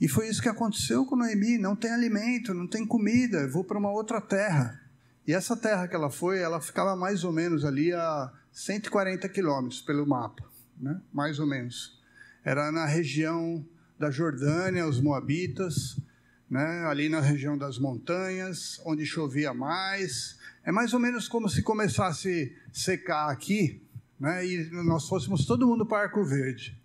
E 0.00 0.08
foi 0.08 0.28
isso 0.28 0.42
que 0.42 0.48
aconteceu 0.48 1.04
com 1.04 1.16
Noemi: 1.16 1.58
não 1.58 1.74
tem 1.74 1.92
alimento, 1.92 2.54
não 2.54 2.66
tem 2.66 2.86
comida, 2.86 3.48
vou 3.48 3.64
para 3.64 3.78
uma 3.78 3.90
outra 3.90 4.20
terra. 4.20 4.80
E 5.26 5.34
essa 5.34 5.56
terra 5.56 5.86
que 5.86 5.94
ela 5.94 6.10
foi, 6.10 6.38
ela 6.38 6.60
ficava 6.60 6.96
mais 6.96 7.24
ou 7.24 7.32
menos 7.32 7.64
ali 7.64 7.92
a 7.92 8.32
140 8.52 9.28
quilômetros 9.28 9.80
pelo 9.82 10.06
mapa, 10.06 10.44
né? 10.78 11.00
mais 11.12 11.38
ou 11.38 11.46
menos. 11.46 12.00
Era 12.44 12.72
na 12.72 12.86
região 12.86 13.64
da 13.98 14.10
Jordânia, 14.10 14.86
os 14.86 15.00
Moabitas, 15.00 16.00
né, 16.48 16.86
ali 16.86 17.08
na 17.08 17.20
região 17.20 17.58
das 17.58 17.78
montanhas, 17.78 18.80
onde 18.84 19.04
chovia 19.04 19.52
mais. 19.52 20.38
É 20.64 20.72
mais 20.72 20.94
ou 20.94 21.00
menos 21.00 21.28
como 21.28 21.48
se 21.48 21.62
começasse 21.62 22.56
a 22.70 22.72
secar 22.72 23.30
aqui, 23.30 23.82
né, 24.18 24.46
e 24.46 24.70
nós 24.70 25.08
fôssemos 25.08 25.44
todo 25.44 25.66
mundo 25.66 25.84
para 25.84 26.04
Arco 26.04 26.24
Verde, 26.24 26.80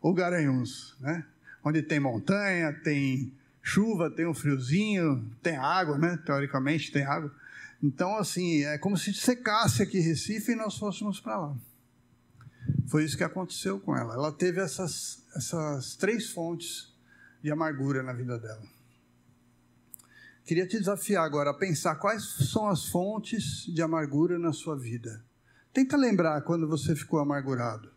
ou 0.00 0.14
Garanhuns, 0.14 0.96
né, 1.00 1.24
onde 1.64 1.82
tem 1.82 1.98
montanha, 1.98 2.72
tem 2.84 3.32
chuva, 3.62 4.10
tem 4.10 4.26
um 4.26 4.34
friozinho, 4.34 5.24
tem 5.42 5.56
água, 5.56 5.96
né, 5.96 6.18
teoricamente 6.24 6.92
tem 6.92 7.04
água. 7.04 7.34
Então, 7.82 8.16
assim, 8.16 8.62
é 8.64 8.78
como 8.78 8.96
se 8.96 9.12
secasse 9.14 9.82
aqui 9.82 9.98
Recife 9.98 10.52
e 10.52 10.56
nós 10.56 10.76
fôssemos 10.78 11.20
para 11.20 11.36
lá. 11.36 11.56
Foi 12.86 13.04
isso 13.04 13.16
que 13.16 13.24
aconteceu 13.24 13.80
com 13.80 13.96
ela. 13.96 14.14
Ela 14.14 14.32
teve 14.32 14.60
essas, 14.60 15.22
essas 15.34 15.96
três 15.96 16.30
fontes 16.30 16.92
de 17.42 17.50
amargura 17.50 18.02
na 18.02 18.12
vida 18.12 18.38
dela. 18.38 18.62
Queria 20.44 20.66
te 20.66 20.78
desafiar 20.78 21.24
agora 21.24 21.50
a 21.50 21.54
pensar 21.54 21.96
quais 21.96 22.22
são 22.50 22.68
as 22.68 22.86
fontes 22.86 23.64
de 23.66 23.80
amargura 23.80 24.38
na 24.38 24.52
sua 24.52 24.78
vida. 24.78 25.24
Tenta 25.72 25.96
lembrar 25.96 26.42
quando 26.42 26.68
você 26.68 26.94
ficou 26.94 27.18
amargurado. 27.18 27.93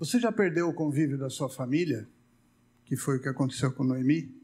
Você 0.00 0.18
já 0.18 0.32
perdeu 0.32 0.66
o 0.66 0.72
convívio 0.72 1.18
da 1.18 1.28
sua 1.28 1.50
família? 1.50 2.08
Que 2.86 2.96
foi 2.96 3.18
o 3.18 3.20
que 3.20 3.28
aconteceu 3.28 3.70
com 3.70 3.84
Noemi? 3.84 4.34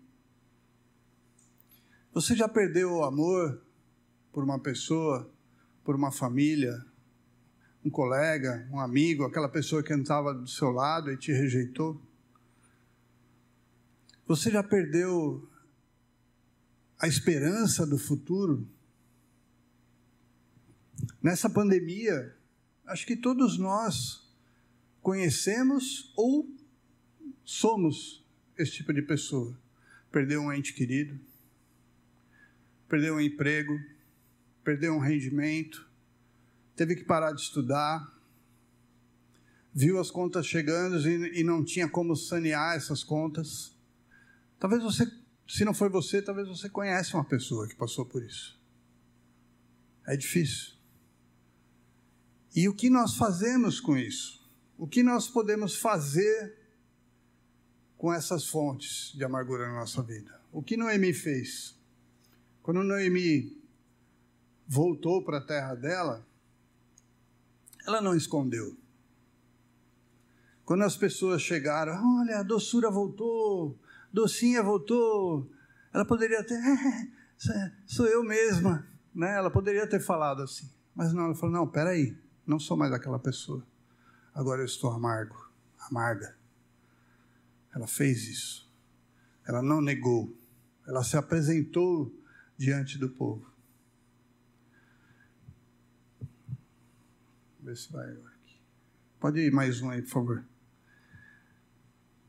Você 2.13 2.37
já 2.37 2.47
perdeu 2.47 2.93
o 2.93 3.03
amor 3.03 3.63
por 4.31 4.45
uma 4.45 4.59
pessoa, 4.59 5.33
por 5.83 5.97
uma 5.97 6.13
família, 6.13 6.85
um 7.83 7.89
colega, 7.89 8.69
um 8.71 8.79
amigo, 8.79 9.25
aquela 9.25 9.49
pessoa 9.49 9.83
que 9.83 9.95
estava 9.95 10.35
do 10.35 10.47
seu 10.47 10.71
lado 10.71 11.11
e 11.11 11.17
te 11.17 11.33
rejeitou? 11.33 11.99
Você 14.27 14.51
já 14.51 14.63
perdeu 14.63 15.49
a 16.99 17.09
esperança 17.09 17.87
do 17.87 17.97
futuro? 17.97 18.69
Nessa 21.23 21.49
pandemia, 21.49 22.37
acho 22.85 23.07
que 23.07 23.17
todos 23.17 23.59
nós 23.59 24.26
conhecemos 25.07 26.13
ou 26.17 26.53
somos 27.45 28.27
esse 28.59 28.73
tipo 28.73 28.93
de 28.93 29.03
pessoa. 29.03 29.57
perdeu 30.11 30.41
um 30.41 30.53
ente 30.53 30.73
querido, 30.73 31.17
perdeu 32.89 33.15
um 33.15 33.21
emprego, 33.21 33.79
perdeu 34.65 34.95
um 34.95 34.99
rendimento, 34.99 35.89
teve 36.75 36.97
que 36.97 37.05
parar 37.05 37.31
de 37.31 37.41
estudar, 37.41 38.21
viu 39.73 40.01
as 40.01 40.11
contas 40.11 40.45
chegando 40.45 40.99
e, 41.09 41.45
não 41.45 41.65
tinha 41.65 41.89
como 41.89 42.17
sanear 42.17 42.75
essas 42.75 43.05
contas. 43.05 43.77
Talvez 44.59 44.83
você, 44.83 45.09
se 45.47 45.65
não 45.65 45.73
foi 45.73 45.89
você, 45.89 46.21
talvez 46.21 46.49
você 46.49 46.69
conhece 46.69 47.15
uma 47.15 47.25
pessoa 47.25 47.69
que 47.69 47.77
passou 47.77 48.05
por 48.05 48.25
isso. 48.25 48.61
É 50.05 50.17
difícil. 50.17 50.73
E 52.57 52.69
o 52.69 52.75
que 52.75 52.91
nós 52.91 53.15
fazemos 53.15 53.79
com 53.79 53.97
isso? 53.97 54.45
O 54.79 54.87
que 54.87 55.03
nós 55.03 55.29
podemos 55.29 55.77
fazer 55.77 56.57
com 57.97 58.13
essas 58.13 58.47
fontes 58.47 59.13
de 59.15 59.25
amargura 59.25 59.67
na 59.69 59.81
nossa 59.81 60.03
vida? 60.03 60.39
O 60.53 60.63
que 60.63 60.77
Noemi 60.77 61.15
fez? 61.15 61.75
Quando 62.63 62.83
Noemi 62.83 63.57
voltou 64.67 65.23
para 65.23 65.39
a 65.39 65.41
terra 65.41 65.75
dela, 65.75 66.27
ela 67.87 68.01
não 68.01 68.15
escondeu. 68.15 68.77
Quando 70.65 70.83
as 70.83 70.97
pessoas 70.97 71.41
chegaram, 71.41 71.95
olha, 72.21 72.41
a 72.41 72.43
doçura 72.43 72.91
voltou, 72.91 73.79
docinha 74.13 74.63
voltou, 74.63 75.49
ela 75.95 76.05
poderia 76.05 76.43
ter, 76.43 76.55
é, 76.57 77.73
sou 77.87 78.07
eu 78.07 78.25
mesma, 78.25 78.87
né? 79.15 79.37
Ela 79.37 79.51
poderia 79.51 79.87
ter 79.87 80.01
falado 80.01 80.43
assim, 80.43 80.69
mas 80.95 81.13
não, 81.13 81.27
ela 81.27 81.35
falou, 81.35 81.55
não, 81.55 81.69
peraí, 81.69 82.19
não 82.45 82.59
sou 82.59 82.77
mais 82.77 82.93
aquela 82.93 83.19
pessoa. 83.19 83.65
Agora 84.37 84.61
eu 84.61 84.67
estou 84.67 84.91
amargo, 84.91 85.51
amarga. 85.89 86.37
Ela 87.75 87.87
fez 87.87 88.29
isso. 88.29 88.71
Ela 89.49 89.63
não 89.63 89.81
negou. 89.81 90.31
Ela 90.87 91.03
se 91.03 91.17
apresentou 91.17 92.15
diante 92.55 92.99
do 92.99 93.09
povo. 93.09 93.51
Vê 97.61 97.75
se 97.75 97.91
vai 97.91 98.11
aqui. 98.11 98.61
Pode 99.19 99.41
ir 99.41 99.51
mais 99.51 99.81
um 99.81 99.89
aí, 99.89 100.03
por 100.03 100.11
favor. 100.11 100.45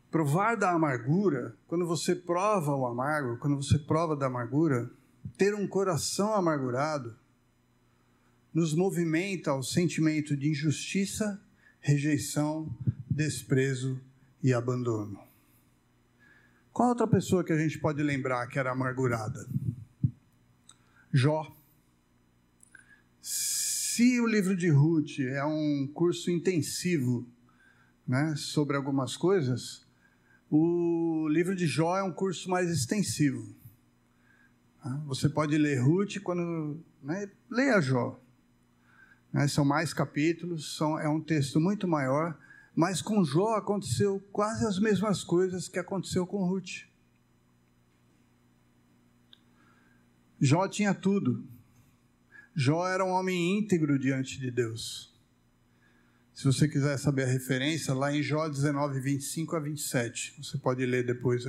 Provar 0.10 0.56
da 0.56 0.72
amargura, 0.72 1.58
quando 1.68 1.86
você 1.86 2.16
prova 2.16 2.74
o 2.74 2.88
amargo, 2.88 3.38
quando 3.38 3.58
você 3.58 3.78
prova 3.78 4.16
da 4.16 4.28
amargura, 4.28 4.90
ter 5.38 5.54
um 5.54 5.68
coração 5.68 6.34
amargurado 6.34 7.20
nos 8.54 8.74
movimenta 8.74 9.52
ao 9.52 9.62
sentimento 9.62 10.38
de 10.38 10.50
injustiça, 10.50 11.46
rejeição, 11.80 12.70
desprezo 13.10 14.00
e 14.44 14.54
abandono. 14.54 15.20
Qual 16.72 16.90
outra 16.90 17.08
pessoa 17.08 17.44
que 17.44 17.52
a 17.52 17.58
gente 17.58 17.80
pode 17.80 18.04
lembrar 18.04 18.46
que 18.48 18.60
era 18.60 18.72
amargurada? 18.72 19.48
Jó. 21.12 21.56
Se 23.22 24.22
o 24.22 24.28
livro 24.28 24.56
de 24.56 24.70
Ruth 24.70 25.20
é 25.20 25.44
um 25.44 25.90
curso 25.92 26.30
intensivo 26.30 27.28
né, 28.08 28.36
sobre 28.36 28.78
algumas 28.78 29.18
coisas, 29.18 29.86
o 30.50 31.28
livro 31.30 31.56
de 31.56 31.66
Jó 31.66 31.98
é 31.98 32.04
um 32.04 32.14
curso 32.14 32.50
mais 32.50 32.70
extensivo. 32.70 33.56
Você 35.06 35.28
pode 35.28 35.58
ler 35.58 35.82
Ruth 35.82 36.20
quando. 36.24 36.80
Né, 37.02 37.30
leia 37.50 37.82
Jó. 37.82 38.20
Né? 39.32 39.48
São 39.48 39.66
mais 39.66 39.94
capítulos, 39.94 40.76
são, 40.78 41.00
é 41.00 41.08
um 41.08 41.22
texto 41.22 41.60
muito 41.60 41.88
maior, 41.88 42.38
mas 42.76 43.02
com 43.02 43.24
Jó 43.24 43.56
aconteceu 43.56 44.20
quase 44.32 44.66
as 44.66 44.80
mesmas 44.80 45.24
coisas 45.24 45.68
que 45.68 45.80
aconteceu 45.80 46.26
com 46.26 46.46
Ruth. 46.46 46.86
Jó 50.40 50.68
tinha 50.68 50.94
tudo. 50.94 51.44
Jó 52.56 52.88
era 52.88 53.04
um 53.04 53.10
homem 53.10 53.58
íntegro 53.58 53.98
diante 53.98 54.40
de 54.40 54.52
Deus. 54.52 55.16
Se 56.34 56.44
você 56.44 56.68
quiser 56.68 56.98
saber 57.00 57.24
a 57.24 57.28
referência, 57.28 57.96
lá 57.96 58.16
em 58.16 58.22
Jó 58.22 58.48
19, 58.48 59.00
25 59.00 59.56
a 59.56 59.60
27, 59.60 60.36
você 60.38 60.56
pode 60.60 60.86
ler 60.86 61.04
depois 61.04 61.44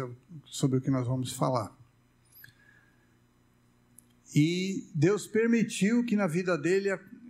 sobre 0.47 0.79
o 0.79 0.81
que 0.81 0.91
nós 0.91 1.07
vamos 1.07 1.31
falar. 1.31 1.77
E 4.35 4.87
Deus 4.95 5.27
permitiu 5.27 6.05
que 6.05 6.17
na 6.17 6.27
vida 6.27 6.57
dele 6.57 6.89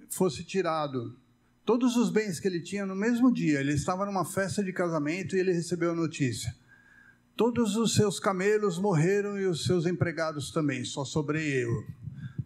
fosse 0.09 0.45
tirado 0.45 1.17
todos 1.65 1.97
os 1.97 2.09
bens 2.09 2.41
que 2.41 2.49
ele 2.49 2.61
tinha 2.61 2.87
no 2.87 2.97
mesmo 2.97 3.31
dia. 3.33 3.61
Ele 3.61 3.75
estava 3.75 4.07
numa 4.07 4.25
festa 4.25 4.65
de 4.65 4.73
casamento 4.73 5.37
e 5.37 5.39
ele 5.39 5.53
recebeu 5.53 5.91
a 5.91 5.95
notícia. 5.95 6.55
Todos 7.37 7.77
os 7.77 7.95
seus 7.95 8.19
camelos 8.19 8.79
morreram 8.79 9.39
e 9.39 9.45
os 9.45 9.65
seus 9.65 9.87
empregados 9.87 10.51
também, 10.51 10.83
só 10.85 11.05
sobrei 11.05 11.63
eu. 11.63 11.87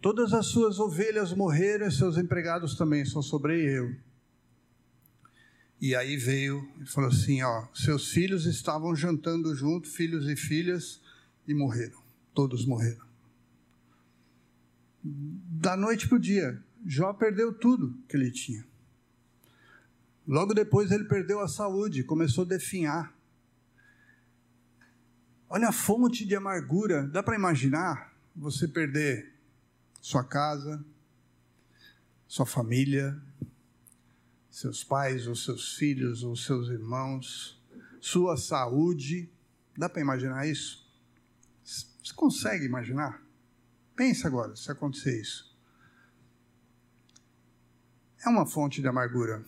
Todas 0.00 0.32
as 0.32 0.46
suas 0.46 0.80
ovelhas 0.80 1.32
morreram 1.32 1.86
e 1.86 1.92
seus 1.92 2.18
empregados 2.18 2.74
também, 2.76 3.04
só 3.04 3.22
sobrei 3.22 3.78
eu. 3.78 3.94
E 5.80 5.94
aí 5.94 6.16
veio 6.16 6.68
e 6.80 6.86
falou 6.86 7.10
assim: 7.10 7.42
ó, 7.42 7.66
seus 7.72 8.08
filhos 8.08 8.44
estavam 8.44 8.94
jantando 8.94 9.54
junto, 9.54 9.88
filhos 9.88 10.28
e 10.28 10.34
filhas, 10.34 11.00
e 11.46 11.54
morreram. 11.54 12.02
Todos 12.34 12.66
morreram. 12.66 13.06
Da 15.02 15.76
noite 15.76 16.08
para 16.08 16.16
o 16.16 16.20
dia, 16.20 16.60
Jó 16.84 17.12
perdeu 17.12 17.52
tudo 17.52 17.96
que 18.08 18.16
ele 18.16 18.30
tinha. 18.30 18.66
Logo 20.26 20.54
depois 20.54 20.90
ele 20.90 21.04
perdeu 21.04 21.40
a 21.40 21.48
saúde, 21.48 22.04
começou 22.04 22.44
a 22.44 22.48
definhar. 22.48 23.16
Olha 25.48 25.68
a 25.68 25.72
fonte 25.72 26.24
de 26.24 26.34
amargura. 26.34 27.06
Dá 27.06 27.22
para 27.22 27.36
imaginar 27.36 28.16
você 28.34 28.66
perder 28.66 29.32
sua 30.00 30.24
casa, 30.24 30.84
sua 32.26 32.46
família, 32.46 33.20
seus 34.50 34.82
pais, 34.82 35.26
ou 35.26 35.36
seus 35.36 35.76
filhos, 35.76 36.22
ou 36.24 36.34
seus 36.34 36.68
irmãos, 36.68 37.60
sua 38.00 38.36
saúde. 38.36 39.30
Dá 39.76 39.88
para 39.88 40.00
imaginar 40.00 40.46
isso? 40.46 40.88
Você 41.64 42.12
consegue 42.14 42.64
imaginar? 42.64 43.22
Pensa 43.94 44.26
agora 44.26 44.56
se 44.56 44.70
acontecer 44.70 45.20
isso 45.20 45.51
é 48.24 48.28
uma 48.28 48.46
fonte 48.46 48.80
de 48.80 48.88
amargura. 48.88 49.44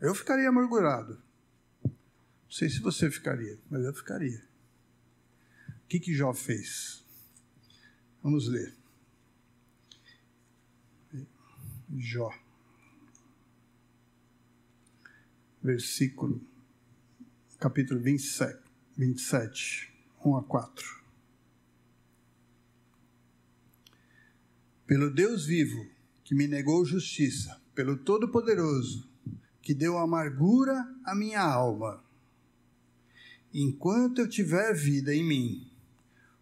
Eu 0.00 0.14
ficaria 0.14 0.48
amargurado. 0.48 1.22
Não 1.84 2.50
sei 2.50 2.68
se 2.68 2.80
você 2.80 3.10
ficaria, 3.10 3.58
mas 3.70 3.84
eu 3.84 3.94
ficaria. 3.94 4.42
O 5.68 5.86
que, 5.88 6.00
que 6.00 6.14
Jó 6.14 6.32
fez? 6.34 7.04
Vamos 8.22 8.48
ler. 8.48 8.74
Jó. 11.96 12.30
Versículo, 15.62 16.44
capítulo 17.58 18.00
27, 18.00 18.60
27, 18.96 19.92
1 20.24 20.36
a 20.36 20.42
4. 20.42 21.04
Pelo 24.86 25.10
Deus 25.10 25.46
vivo, 25.46 25.88
que 26.22 26.34
me 26.34 26.46
negou 26.46 26.84
justiça, 26.84 27.63
pelo 27.74 27.96
Todo-Poderoso, 27.96 29.08
que 29.60 29.74
deu 29.74 29.98
amargura 29.98 30.86
à 31.04 31.14
minha 31.14 31.40
alma. 31.40 32.02
Enquanto 33.52 34.20
eu 34.20 34.28
tiver 34.28 34.74
vida 34.74 35.14
em 35.14 35.24
mim, 35.24 35.70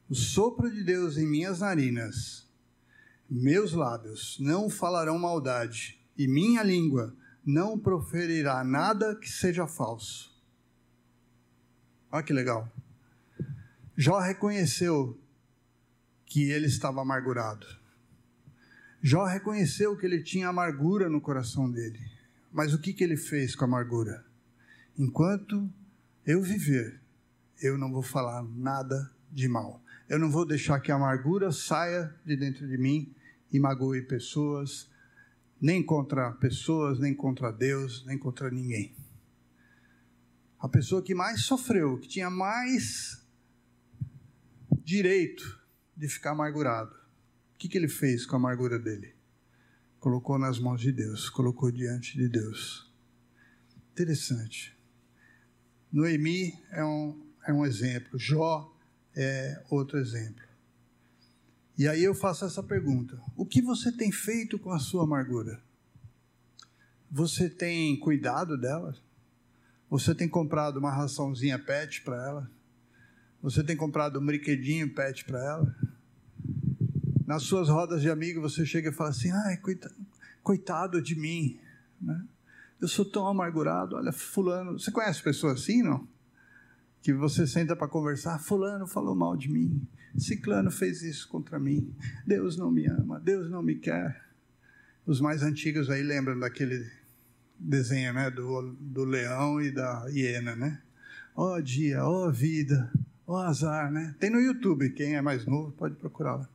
o 0.08 0.14
sopro 0.14 0.70
de 0.70 0.82
Deus 0.82 1.16
em 1.16 1.26
minhas 1.26 1.60
narinas, 1.60 2.48
meus 3.28 3.72
lábios 3.72 4.36
não 4.40 4.68
falarão 4.68 5.18
maldade, 5.18 5.98
e 6.18 6.28
minha 6.28 6.62
língua 6.62 7.16
não 7.44 7.78
proferirá 7.78 8.62
nada 8.62 9.16
que 9.16 9.28
seja 9.28 9.66
falso. 9.66 10.32
Olha 12.10 12.22
que 12.22 12.32
legal. 12.32 12.70
Jó 13.96 14.18
reconheceu 14.18 15.18
que 16.26 16.50
ele 16.50 16.66
estava 16.66 17.00
amargurado. 17.00 17.66
Jó 19.02 19.24
reconheceu 19.24 19.96
que 19.96 20.06
ele 20.06 20.22
tinha 20.22 20.46
amargura 20.46 21.08
no 21.08 21.20
coração 21.20 21.68
dele. 21.68 21.98
Mas 22.52 22.72
o 22.72 22.78
que, 22.78 22.92
que 22.92 23.02
ele 23.02 23.16
fez 23.16 23.56
com 23.56 23.64
a 23.64 23.66
amargura? 23.66 24.24
Enquanto 24.96 25.68
eu 26.24 26.40
viver, 26.40 27.00
eu 27.60 27.76
não 27.76 27.90
vou 27.90 28.02
falar 28.02 28.44
nada 28.44 29.10
de 29.32 29.48
mal. 29.48 29.82
Eu 30.08 30.20
não 30.20 30.30
vou 30.30 30.46
deixar 30.46 30.78
que 30.78 30.92
a 30.92 30.94
amargura 30.94 31.50
saia 31.50 32.14
de 32.24 32.36
dentro 32.36 32.68
de 32.68 32.78
mim 32.78 33.12
e 33.52 33.58
magoe 33.58 34.02
pessoas, 34.02 34.88
nem 35.60 35.82
contra 35.82 36.30
pessoas, 36.32 37.00
nem 37.00 37.12
contra 37.12 37.50
Deus, 37.50 38.04
nem 38.06 38.16
contra 38.16 38.50
ninguém. 38.50 38.94
A 40.60 40.68
pessoa 40.68 41.02
que 41.02 41.12
mais 41.14 41.42
sofreu, 41.42 41.98
que 41.98 42.06
tinha 42.06 42.30
mais 42.30 43.26
direito 44.84 45.60
de 45.96 46.08
ficar 46.08 46.30
amargurado, 46.30 47.01
que, 47.62 47.68
que 47.68 47.78
ele 47.78 47.88
fez 47.88 48.26
com 48.26 48.34
a 48.34 48.38
amargura 48.40 48.76
dele? 48.76 49.14
Colocou 50.00 50.36
nas 50.36 50.58
mãos 50.58 50.80
de 50.80 50.90
Deus, 50.90 51.30
colocou 51.30 51.70
diante 51.70 52.16
de 52.16 52.28
Deus. 52.28 52.92
Interessante. 53.92 54.76
Noemi 55.92 56.58
é 56.72 56.84
um, 56.84 57.24
é 57.46 57.52
um 57.52 57.64
exemplo, 57.64 58.18
Jó 58.18 58.76
é 59.14 59.62
outro 59.70 59.96
exemplo. 59.96 60.42
E 61.78 61.86
aí 61.86 62.02
eu 62.02 62.16
faço 62.16 62.44
essa 62.44 62.64
pergunta: 62.64 63.22
o 63.36 63.46
que 63.46 63.62
você 63.62 63.92
tem 63.92 64.10
feito 64.10 64.58
com 64.58 64.72
a 64.72 64.80
sua 64.80 65.04
amargura? 65.04 65.62
Você 67.08 67.48
tem 67.48 67.96
cuidado 68.00 68.58
dela? 68.58 68.96
Você 69.88 70.16
tem 70.16 70.28
comprado 70.28 70.78
uma 70.78 70.90
raçãozinha 70.90 71.60
pet 71.60 72.02
para 72.02 72.16
ela? 72.26 72.50
Você 73.40 73.62
tem 73.62 73.76
comprado 73.76 74.18
um 74.18 74.26
brinquedinho 74.26 74.92
pet 74.92 75.24
para 75.24 75.38
ela? 75.38 75.76
Nas 77.32 77.44
suas 77.44 77.70
rodas 77.70 78.02
de 78.02 78.10
amigos 78.10 78.42
você 78.42 78.66
chega 78.66 78.90
e 78.90 78.92
fala 78.92 79.08
assim: 79.08 79.30
ai, 79.30 79.56
coitado, 79.56 79.94
coitado 80.42 81.00
de 81.00 81.18
mim, 81.18 81.58
né? 81.98 82.22
Eu 82.78 82.86
sou 82.86 83.06
tão 83.06 83.26
amargurado. 83.26 83.96
Olha, 83.96 84.12
Fulano. 84.12 84.78
Você 84.78 84.90
conhece 84.90 85.22
pessoas 85.22 85.62
assim, 85.62 85.82
não? 85.82 86.06
Que 87.00 87.10
você 87.10 87.46
senta 87.46 87.74
para 87.74 87.88
conversar. 87.88 88.38
Fulano 88.38 88.86
falou 88.86 89.14
mal 89.14 89.34
de 89.34 89.48
mim. 89.48 89.80
Ciclano 90.14 90.70
fez 90.70 91.00
isso 91.00 91.26
contra 91.26 91.58
mim. 91.58 91.94
Deus 92.26 92.58
não 92.58 92.70
me 92.70 92.86
ama. 92.86 93.18
Deus 93.18 93.50
não 93.50 93.62
me 93.62 93.76
quer. 93.76 94.22
Os 95.06 95.18
mais 95.18 95.42
antigos 95.42 95.88
aí 95.88 96.02
lembram 96.02 96.38
daquele 96.38 96.86
desenho, 97.58 98.12
né? 98.12 98.30
Do, 98.30 98.76
do 98.78 99.04
leão 99.04 99.58
e 99.58 99.70
da 99.70 100.06
hiena, 100.10 100.54
né? 100.54 100.82
Ó 101.34 101.54
oh, 101.54 101.62
dia, 101.62 102.04
ó 102.04 102.26
oh, 102.26 102.30
vida, 102.30 102.92
ó 103.26 103.36
oh, 103.36 103.36
azar, 103.38 103.90
né? 103.90 104.14
Tem 104.20 104.28
no 104.28 104.38
YouTube. 104.38 104.90
Quem 104.90 105.16
é 105.16 105.22
mais 105.22 105.46
novo 105.46 105.72
pode 105.72 105.94
procurar 105.94 106.34
lá. 106.34 106.52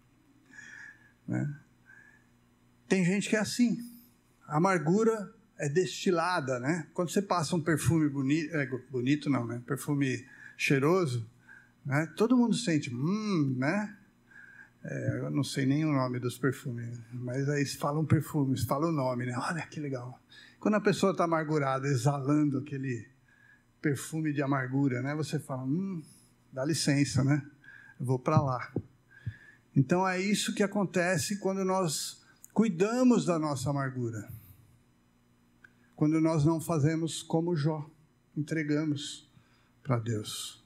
Né? 1.28 1.54
Tem 2.88 3.04
gente 3.04 3.30
que 3.30 3.36
é 3.36 3.40
assim. 3.40 3.78
amargura 4.48 5.34
é 5.58 5.68
destilada, 5.68 6.60
né? 6.60 6.88
Quando 6.94 7.10
você 7.10 7.22
passa 7.22 7.56
um 7.56 7.62
perfume 7.62 8.08
bonito, 8.10 8.56
é, 8.56 8.68
bonito 8.90 9.30
não, 9.30 9.46
né? 9.46 9.62
Perfume 9.66 10.26
cheiroso, 10.56 11.28
né? 11.86 12.06
Todo 12.16 12.38
mundo 12.38 12.56
sente, 12.56 12.94
hum, 12.94 13.56
né? 13.58 13.98
É, 14.84 15.20
eu 15.20 15.32
não 15.32 15.44
sei 15.44 15.66
nem 15.66 15.84
o 15.84 15.92
nome 15.92 16.20
dos 16.20 16.38
perfumes, 16.38 16.98
mas 17.12 17.50
aí 17.50 17.66
falam 17.66 18.06
perfumes, 18.06 18.63
falam 18.63 18.90
o 18.90 18.94
nome, 18.94 19.26
né? 19.26 19.34
Olha 19.38 19.66
que 19.68 19.80
legal. 19.80 20.22
Quando 20.60 20.76
a 20.76 20.82
pessoa 20.82 21.12
está 21.12 21.26
amargurada, 21.26 21.88
exalando 21.88 22.60
aquele 22.60 23.08
perfume 23.82 24.32
de 24.32 24.42
amargura, 24.42 25.02
né? 25.02 25.16
Você 25.16 25.40
fala, 25.40 25.63
hum, 25.63 26.02
dá 26.54 26.63
licença, 26.63 27.24
né? 27.24 27.42
Eu 28.00 28.06
vou 28.06 28.20
para 28.20 28.40
lá. 28.40 28.72
Então 29.78 30.06
é 30.06 30.20
isso 30.20 30.54
que 30.54 30.63
acontece 30.63 31.38
quando 31.40 31.63
nós 31.63 32.22
cuidamos 32.54 33.24
da 33.24 33.40
nossa 33.40 33.70
amargura 33.70 34.28
quando 35.98 36.22
nós 36.22 36.46
não 36.46 36.62
fazemos 36.62 37.24
como 37.24 37.56
Jó, 37.56 37.90
entregamos 38.38 39.28
para 39.82 39.98
Deus. 39.98 40.63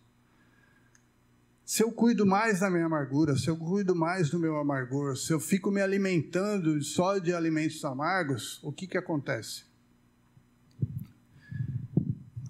Se 1.66 1.82
eu 1.82 1.90
cuido 1.90 2.26
mais 2.26 2.60
da 2.60 2.70
minha 2.70 2.86
amargura, 2.86 3.38
se 3.38 3.50
eu 3.50 3.56
cuido 3.56 3.96
mais 3.96 4.30
do 4.30 4.38
meu 4.38 4.58
amargor, 4.58 5.16
se 5.16 5.32
eu 5.32 5.40
fico 5.40 5.72
me 5.72 5.80
alimentando 5.80 6.84
só 6.84 7.18
de 7.18 7.34
alimentos 7.34 7.86
amargos, 7.86 8.60
o 8.62 8.74
que, 8.74 8.86
que 8.86 8.98
acontece? 8.98 9.64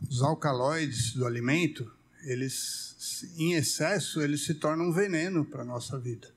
Os 0.10 0.24
alcaloides 0.24 1.14
do 1.14 1.28
alimento, 1.28 1.90
eles, 2.24 3.32
em 3.38 3.54
excesso, 3.54 4.22
eles 4.22 4.44
se 4.44 4.56
tornam 4.56 4.88
um 4.88 4.92
veneno 4.92 5.46
para 5.46 5.62
a 5.62 5.66
nossa 5.66 6.00
vida. 6.00 6.34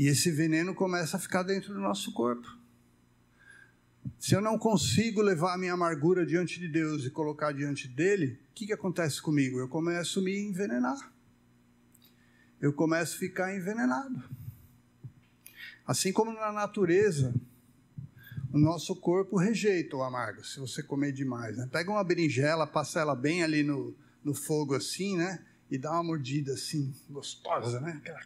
E 0.00 0.06
esse 0.06 0.30
veneno 0.30 0.74
começa 0.74 1.18
a 1.18 1.20
ficar 1.20 1.42
dentro 1.42 1.74
do 1.74 1.78
nosso 1.78 2.10
corpo. 2.14 2.56
Se 4.18 4.34
eu 4.34 4.40
não 4.40 4.58
consigo 4.58 5.20
levar 5.20 5.52
a 5.52 5.58
minha 5.58 5.74
amargura 5.74 6.24
diante 6.24 6.58
de 6.58 6.68
Deus 6.68 7.04
e 7.04 7.10
colocar 7.10 7.52
diante 7.52 7.86
dele, 7.86 8.40
o 8.50 8.54
que, 8.54 8.68
que 8.68 8.72
acontece 8.72 9.20
comigo? 9.20 9.58
Eu 9.58 9.68
começo 9.68 10.20
a 10.20 10.22
me 10.22 10.40
envenenar. 10.40 11.12
Eu 12.58 12.72
começo 12.72 13.14
a 13.14 13.18
ficar 13.18 13.54
envenenado. 13.54 14.24
Assim 15.86 16.14
como 16.14 16.32
na 16.32 16.50
natureza, 16.50 17.34
o 18.54 18.58
nosso 18.58 18.96
corpo 18.96 19.36
rejeita 19.36 19.96
o 19.96 20.02
amargo, 20.02 20.42
se 20.42 20.58
você 20.58 20.82
comer 20.82 21.12
demais. 21.12 21.58
Né? 21.58 21.68
Pega 21.70 21.90
uma 21.90 22.02
berinjela, 22.02 22.66
passa 22.66 23.00
ela 23.00 23.14
bem 23.14 23.42
ali 23.42 23.62
no, 23.62 23.94
no 24.24 24.32
fogo 24.32 24.74
assim, 24.74 25.18
né? 25.18 25.44
E 25.70 25.76
dá 25.76 25.92
uma 25.92 26.04
mordida 26.04 26.54
assim, 26.54 26.90
gostosa, 27.10 27.82
né? 27.82 28.00
Aquela, 28.00 28.20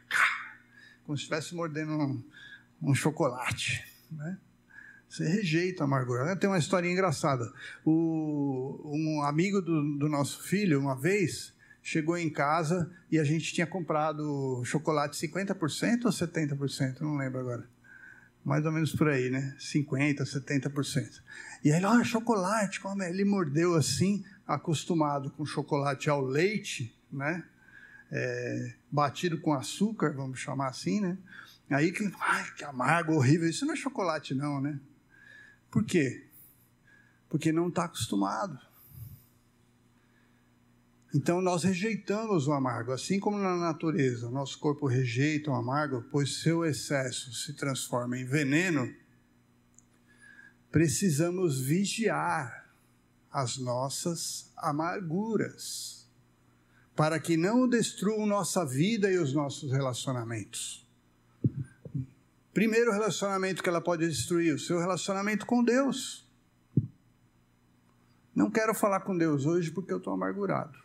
como 1.05 1.17
se 1.17 1.23
estivesse 1.23 1.55
mordendo 1.55 1.93
um, 1.93 2.23
um 2.83 2.95
chocolate, 2.95 3.85
né? 4.11 4.39
Você 5.09 5.29
rejeita 5.29 5.85
a 5.85 5.87
amargura. 5.87 6.35
Tem 6.35 6.51
uma 6.51 6.59
história 6.59 6.91
engraçada. 6.91 7.53
O, 7.85 8.81
um 8.85 9.23
amigo 9.23 9.63
do, 9.63 9.97
do 9.97 10.09
nosso 10.09 10.43
filho, 10.43 10.81
uma 10.81 10.97
vez, 10.97 11.55
chegou 11.81 12.19
em 12.19 12.29
casa 12.29 12.91
e 13.13 13.19
a 13.19 13.23
gente 13.23 13.53
tinha 13.53 13.67
comprado 13.67 14.61
chocolate 14.65 15.17
50% 15.17 16.07
ou 16.07 16.11
70%, 16.11 17.01
não 17.01 17.17
lembro 17.17 17.39
agora. 17.39 17.69
Mais 18.45 18.67
ou 18.67 18.73
menos 18.73 18.93
por 18.93 19.09
aí, 19.09 19.31
né? 19.31 19.55
50%, 19.59 20.17
70%. 20.17 21.23
E 21.63 21.71
aí, 21.71 21.85
olha, 21.85 22.03
chocolate, 22.03 22.81
como 22.81 23.03
é? 23.03 23.09
ele 23.09 23.25
mordeu 23.25 23.75
assim, 23.75 24.25
acostumado 24.47 25.31
com 25.31 25.47
chocolate 25.47 26.11
ao 26.11 26.23
leite, 26.23 26.93
né? 27.13 27.45
É, 28.17 28.75
batido 28.91 29.41
com 29.41 29.53
açúcar, 29.53 30.13
vamos 30.13 30.39
chamar 30.39 30.69
assim, 30.69 31.01
né? 31.01 31.19
Aí 31.69 31.91
que, 31.91 32.09
ai, 32.21 32.45
que 32.57 32.63
amargo, 32.63 33.15
horrível. 33.15 33.49
Isso 33.49 33.67
não 33.67 33.75
é 33.75 33.77
chocolate, 33.77 34.35
não, 34.35 34.61
né? 34.61 34.79
Por 35.69 35.85
quê? 35.85 36.29
Porque 37.29 37.51
não 37.51 37.69
está 37.69 37.87
acostumado. 37.87 38.57
Então 41.15 41.41
nós 41.41 41.63
rejeitamos 41.63 42.49
o 42.49 42.53
amargo, 42.53 42.91
assim 42.91 43.21
como 43.21 43.39
na 43.39 43.57
natureza, 43.57 44.29
nosso 44.29 44.59
corpo 44.59 44.87
rejeita 44.87 45.49
o 45.49 45.55
amargo, 45.55 46.03
pois 46.11 46.43
seu 46.43 46.65
excesso 46.65 47.33
se 47.33 47.53
transforma 47.55 48.19
em 48.19 48.25
veneno. 48.25 48.93
Precisamos 50.73 51.61
vigiar 51.61 52.69
as 53.31 53.59
nossas 53.59 54.53
amarguras, 54.57 56.04
para 56.95 57.19
que 57.19 57.37
não 57.37 57.69
destruam 57.69 58.27
nossa 58.27 58.65
vida 58.65 59.11
e 59.11 59.19
os 59.19 59.33
nossos 59.33 59.73
relacionamentos. 59.73 60.87
Primeiro 62.53 62.93
relacionamento 62.93 63.63
que 63.63 63.69
ela 63.69 63.81
pode 63.81 64.07
destruir, 64.07 64.55
o 64.55 64.59
seu 64.59 64.79
relacionamento 64.79 65.45
com 65.45 65.63
Deus. 65.63 66.25
Não 68.35 68.51
quero 68.51 68.75
falar 68.75 69.01
com 69.01 69.17
Deus 69.17 69.45
hoje 69.45 69.71
porque 69.71 69.93
eu 69.93 69.99
estou 69.99 70.13
amargurado. 70.13 70.79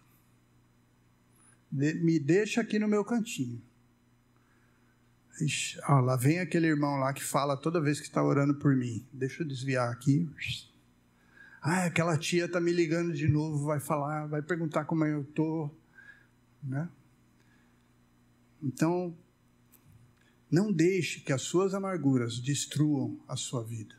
Me 1.72 2.20
deixa 2.20 2.62
aqui 2.62 2.80
no 2.80 2.88
meu 2.88 3.06
cantinho. 3.06 3.62
Ixi, 5.42 5.80
ó, 5.88 6.00
lá 6.00 6.16
vem 6.16 6.40
aquele 6.40 6.68
irmão 6.68 6.98
lá 6.98 7.14
que 7.14 7.24
fala 7.24 7.56
toda 7.56 7.80
vez 7.80 8.00
que 8.00 8.08
está 8.08 8.22
orando 8.24 8.56
por 8.56 8.76
mim. 8.76 9.06
Deixa 9.14 9.44
eu 9.44 9.48
desviar 9.48 9.92
aqui. 9.92 10.28
Ah, 11.62 11.86
aquela 11.86 12.18
tia 12.18 12.46
está 12.46 12.60
me 12.60 12.72
ligando 12.72 13.14
de 13.14 13.28
novo, 13.28 13.66
vai 13.66 13.80
falar, 13.80 14.28
vai 14.28 14.42
perguntar 14.42 14.86
como 14.86 15.06
eu 15.06 15.22
estou. 15.22 15.79
Né? 16.64 16.90
Então, 18.62 19.18
não 20.52 20.72
deixe 20.72 21.22
que 21.22 21.32
as 21.32 21.44
suas 21.44 21.74
amarguras 21.74 22.40
destruam 22.40 23.20
a 23.28 23.36
sua 23.36 23.64
vida, 23.64 23.96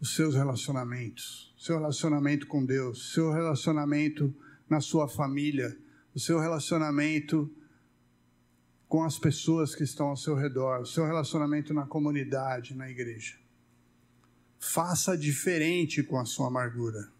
os 0.00 0.14
seus 0.14 0.34
relacionamentos, 0.34 1.54
seu 1.56 1.76
relacionamento 1.76 2.46
com 2.46 2.64
Deus, 2.64 3.12
seu 3.12 3.32
relacionamento 3.32 4.34
na 4.68 4.80
sua 4.80 5.08
família, 5.08 5.78
o 6.14 6.18
seu 6.18 6.38
relacionamento 6.38 7.50
com 8.88 9.04
as 9.04 9.18
pessoas 9.18 9.74
que 9.74 9.84
estão 9.84 10.08
ao 10.08 10.16
seu 10.16 10.34
redor, 10.34 10.82
o 10.82 10.86
seu 10.86 11.06
relacionamento 11.06 11.72
na 11.72 11.86
comunidade, 11.86 12.74
na 12.74 12.90
igreja. 12.90 13.38
Faça 14.58 15.16
diferente 15.16 16.02
com 16.02 16.18
a 16.18 16.26
sua 16.26 16.48
amargura. 16.48 17.10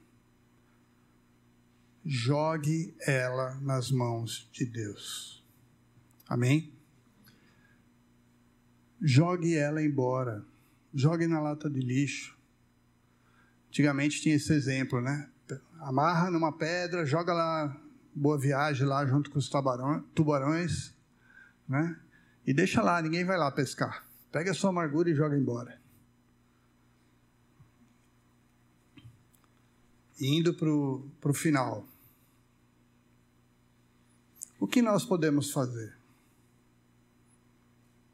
Jogue 2.05 2.95
ela 3.01 3.55
nas 3.61 3.91
mãos 3.91 4.49
de 4.53 4.65
Deus. 4.65 5.45
Amém? 6.29 6.73
jogue 9.03 9.57
ela 9.57 9.83
embora. 9.83 10.45
Jogue 10.95 11.27
na 11.27 11.41
lata 11.41 11.69
de 11.69 11.81
lixo. 11.81 12.39
Antigamente 13.69 14.21
tinha 14.21 14.37
esse 14.37 14.53
exemplo, 14.53 15.01
né? 15.01 15.29
Amarra 15.81 16.31
numa 16.31 16.57
pedra, 16.57 17.05
joga 17.05 17.33
lá, 17.33 17.77
boa 18.15 18.39
viagem 18.39 18.87
lá 18.87 19.05
junto 19.05 19.31
com 19.31 19.39
os 19.39 19.51
tubarões, 20.15 20.95
né? 21.69 21.99
E 22.47 22.55
deixa 22.55 22.83
lá, 22.83 23.03
ninguém 23.03 23.25
vai 23.25 23.37
lá 23.37 23.51
pescar. 23.51 24.07
Pega 24.31 24.53
a 24.53 24.55
sua 24.55 24.71
amargura 24.71 25.11
e 25.11 25.15
joga 25.15 25.37
embora. 25.37 25.81
Indo 30.21 30.55
para 30.55 31.31
o 31.31 31.35
final. 31.35 31.87
O 34.61 34.67
que 34.67 34.81
nós 34.81 35.05
podemos 35.05 35.51
fazer? 35.51 35.97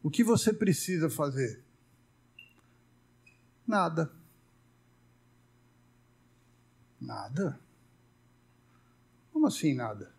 O 0.03 0.11
que 0.11 0.25
você 0.25 0.53
precisa 0.53 1.11
fazer? 1.11 1.63
Nada. 3.67 4.11
Nada? 7.01 7.61
Como 9.31 9.47
assim 9.47 9.75
nada? 9.75 10.15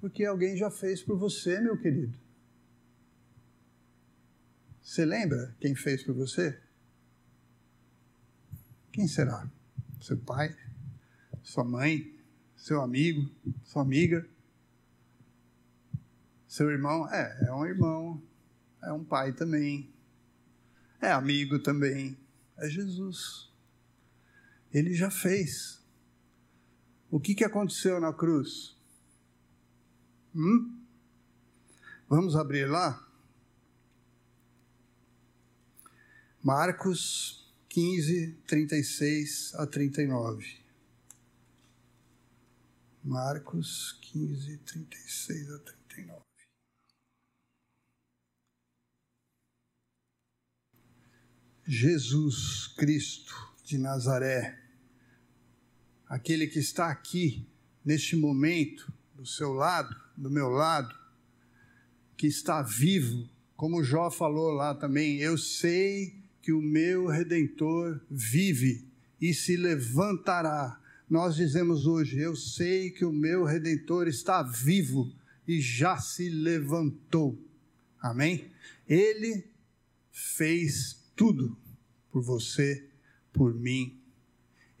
Porque 0.00 0.24
alguém 0.24 0.56
já 0.56 0.70
fez 0.70 1.02
por 1.02 1.16
você, 1.16 1.60
meu 1.60 1.78
querido. 1.78 2.18
Você 4.82 5.04
lembra 5.04 5.54
quem 5.60 5.74
fez 5.76 6.02
por 6.02 6.14
você? 6.14 6.60
Quem 9.00 9.08
será? 9.08 9.50
Seu 9.98 10.18
pai? 10.18 10.54
Sua 11.42 11.64
mãe? 11.64 12.14
Seu 12.54 12.82
amigo? 12.82 13.34
Sua 13.64 13.80
amiga? 13.80 14.28
Seu 16.46 16.70
irmão? 16.70 17.08
É, 17.10 17.46
é 17.48 17.50
um 17.54 17.64
irmão. 17.64 18.22
É 18.82 18.92
um 18.92 19.02
pai 19.02 19.32
também. 19.32 19.90
É 21.00 21.10
amigo 21.10 21.58
também. 21.60 22.14
É 22.58 22.68
Jesus. 22.68 23.50
Ele 24.70 24.92
já 24.92 25.10
fez. 25.10 25.82
O 27.10 27.18
que, 27.18 27.34
que 27.34 27.42
aconteceu 27.42 27.98
na 28.02 28.12
cruz? 28.12 28.76
Hum? 30.34 30.78
Vamos 32.06 32.36
abrir 32.36 32.66
lá? 32.66 33.02
Marcos 36.42 37.39
15, 37.70 38.32
36 38.48 39.54
a 39.54 39.64
39. 39.64 40.44
Marcos 43.04 43.96
15, 44.02 44.58
36 44.58 45.50
a 45.52 45.58
39. 45.60 46.20
Jesus 51.64 52.66
Cristo 52.76 53.32
de 53.62 53.78
Nazaré, 53.78 54.60
aquele 56.08 56.48
que 56.48 56.58
está 56.58 56.90
aqui 56.90 57.48
neste 57.84 58.16
momento, 58.16 58.92
do 59.14 59.24
seu 59.24 59.52
lado, 59.52 59.94
do 60.16 60.28
meu 60.28 60.48
lado, 60.48 60.92
que 62.16 62.26
está 62.26 62.62
vivo, 62.62 63.30
como 63.54 63.84
Jó 63.84 64.10
falou 64.10 64.50
lá 64.50 64.74
também, 64.74 65.18
eu 65.18 65.38
sei 65.38 66.19
que 66.42 66.52
o 66.52 66.60
meu 66.60 67.06
redentor 67.06 68.00
vive 68.10 68.86
e 69.20 69.34
se 69.34 69.56
levantará. 69.56 70.80
Nós 71.08 71.36
dizemos 71.36 71.86
hoje, 71.86 72.18
eu 72.18 72.34
sei 72.34 72.90
que 72.90 73.04
o 73.04 73.12
meu 73.12 73.44
redentor 73.44 74.08
está 74.08 74.42
vivo 74.42 75.12
e 75.46 75.60
já 75.60 75.98
se 75.98 76.28
levantou. 76.28 77.38
Amém? 78.00 78.50
Ele 78.88 79.44
fez 80.10 81.10
tudo 81.14 81.56
por 82.10 82.22
você, 82.22 82.88
por 83.32 83.54
mim. 83.54 84.00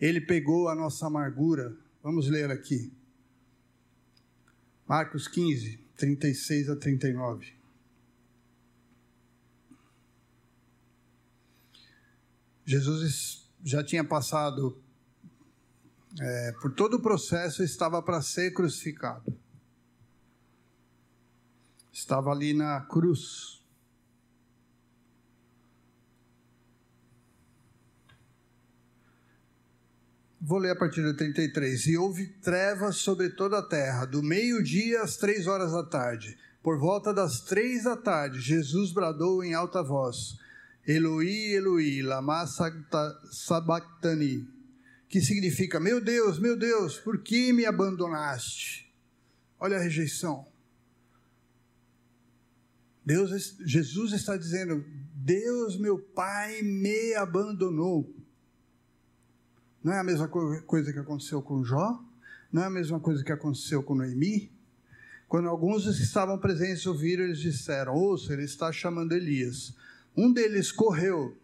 Ele 0.00 0.20
pegou 0.20 0.68
a 0.68 0.74
nossa 0.74 1.06
amargura. 1.06 1.76
Vamos 2.02 2.28
ler 2.28 2.50
aqui. 2.50 2.92
Marcos 4.88 5.28
15, 5.28 5.78
36 5.96 6.70
a 6.70 6.76
39. 6.76 7.59
Jesus 12.70 13.50
já 13.64 13.82
tinha 13.82 14.04
passado 14.04 14.80
é, 16.20 16.52
por 16.60 16.72
todo 16.72 16.98
o 16.98 17.02
processo, 17.02 17.64
estava 17.64 18.00
para 18.00 18.22
ser 18.22 18.52
crucificado. 18.52 19.36
Estava 21.92 22.30
ali 22.30 22.54
na 22.54 22.80
cruz. 22.82 23.60
Vou 30.40 30.58
ler 30.58 30.70
a 30.70 30.76
partir 30.76 31.02
do 31.02 31.16
33. 31.16 31.88
E 31.88 31.96
houve 31.96 32.28
trevas 32.28 32.98
sobre 32.98 33.30
toda 33.30 33.58
a 33.58 33.66
terra, 33.66 34.04
do 34.04 34.22
meio-dia 34.22 35.02
às 35.02 35.16
três 35.16 35.48
horas 35.48 35.72
da 35.72 35.84
tarde. 35.84 36.38
Por 36.62 36.78
volta 36.78 37.12
das 37.12 37.40
três 37.40 37.82
da 37.82 37.96
tarde, 37.96 38.40
Jesus 38.40 38.92
bradou 38.92 39.42
em 39.42 39.54
alta 39.54 39.82
voz: 39.82 40.38
Eloi, 40.90 41.54
Eloi, 41.54 42.02
lama 42.02 42.44
sabachthani, 43.30 44.48
que 45.08 45.20
significa: 45.20 45.78
Meu 45.78 46.00
Deus, 46.00 46.40
meu 46.40 46.58
Deus, 46.58 46.98
por 46.98 47.22
que 47.22 47.52
me 47.52 47.64
abandonaste? 47.64 48.92
Olha 49.60 49.76
a 49.76 49.80
rejeição. 49.80 50.48
Deus, 53.06 53.56
Jesus 53.64 54.12
está 54.12 54.36
dizendo: 54.36 54.84
Deus, 55.14 55.78
meu 55.78 55.96
Pai, 55.96 56.60
me 56.62 57.14
abandonou. 57.14 58.12
Não 59.84 59.92
é 59.92 60.00
a 60.00 60.04
mesma 60.04 60.28
coisa 60.28 60.92
que 60.92 60.98
aconteceu 60.98 61.40
com 61.40 61.64
Jó? 61.64 62.04
Não 62.52 62.64
é 62.64 62.66
a 62.66 62.70
mesma 62.70 62.98
coisa 62.98 63.22
que 63.22 63.30
aconteceu 63.30 63.80
com 63.80 63.94
Noemi? 63.94 64.50
Quando 65.28 65.48
alguns 65.48 65.84
que 65.84 66.02
estavam 66.02 66.36
presentes 66.36 66.84
ouviram, 66.84 67.22
eles 67.22 67.38
disseram: 67.38 67.94
Ouça, 67.94 68.32
ele 68.32 68.42
está 68.42 68.72
chamando 68.72 69.12
Elias. 69.12 69.72
Um 70.16 70.32
deles 70.32 70.72
correu, 70.72 71.36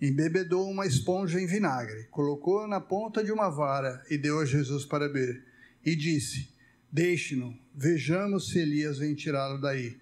embebedou 0.00 0.70
uma 0.70 0.86
esponja 0.86 1.40
em 1.40 1.46
vinagre, 1.46 2.04
colocou-a 2.10 2.66
na 2.66 2.80
ponta 2.80 3.24
de 3.24 3.32
uma 3.32 3.48
vara 3.48 4.02
e 4.10 4.18
deu 4.18 4.40
a 4.40 4.44
Jesus 4.44 4.84
para 4.84 5.08
beber. 5.08 5.44
E 5.84 5.96
disse: 5.96 6.48
Deixe-no, 6.90 7.58
vejamos 7.74 8.50
se 8.50 8.58
Elias 8.58 8.98
vem 8.98 9.14
tirá-lo 9.14 9.60
daí. 9.60 9.98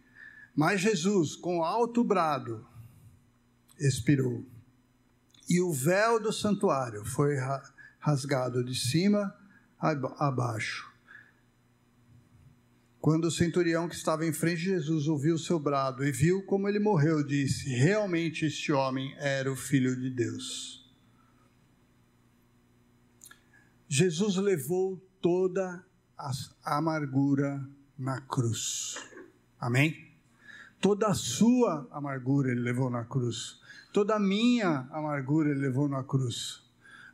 Mas 0.54 0.80
Jesus, 0.80 1.36
com 1.36 1.62
alto 1.62 2.02
brado, 2.02 2.66
expirou 3.78 4.44
e 5.50 5.60
o 5.60 5.72
véu 5.72 6.20
do 6.20 6.32
santuário 6.32 7.04
foi 7.04 7.34
rasgado 7.98 8.62
de 8.62 8.72
cima 8.72 9.34
a 9.80 10.30
baixo. 10.30 10.88
Quando 13.00 13.24
o 13.24 13.30
centurião 13.30 13.88
que 13.88 13.94
estava 13.94 14.26
em 14.26 14.32
frente 14.32 14.58
de 14.58 14.64
Jesus 14.64 15.08
ouviu 15.08 15.36
o 15.36 15.38
seu 15.38 15.58
brado 15.58 16.04
e 16.04 16.12
viu 16.12 16.42
como 16.44 16.68
ele 16.68 16.78
morreu, 16.78 17.26
disse: 17.26 17.70
Realmente 17.70 18.44
este 18.44 18.72
homem 18.72 19.14
era 19.16 19.50
o 19.50 19.56
filho 19.56 19.98
de 19.98 20.10
Deus. 20.10 20.86
Jesus 23.88 24.36
levou 24.36 24.98
toda 25.20 25.82
a 26.16 26.30
amargura 26.76 27.66
na 27.98 28.20
cruz. 28.20 28.96
Amém? 29.58 30.14
Toda 30.78 31.08
a 31.08 31.14
sua 31.14 31.88
amargura 31.90 32.50
ele 32.50 32.60
levou 32.60 32.90
na 32.90 33.04
cruz. 33.04 33.60
Toda 33.92 34.16
a 34.16 34.20
minha 34.20 34.86
amargura 34.92 35.50
ele 35.50 35.60
levou 35.60 35.88
na 35.88 36.04
cruz. 36.04 36.69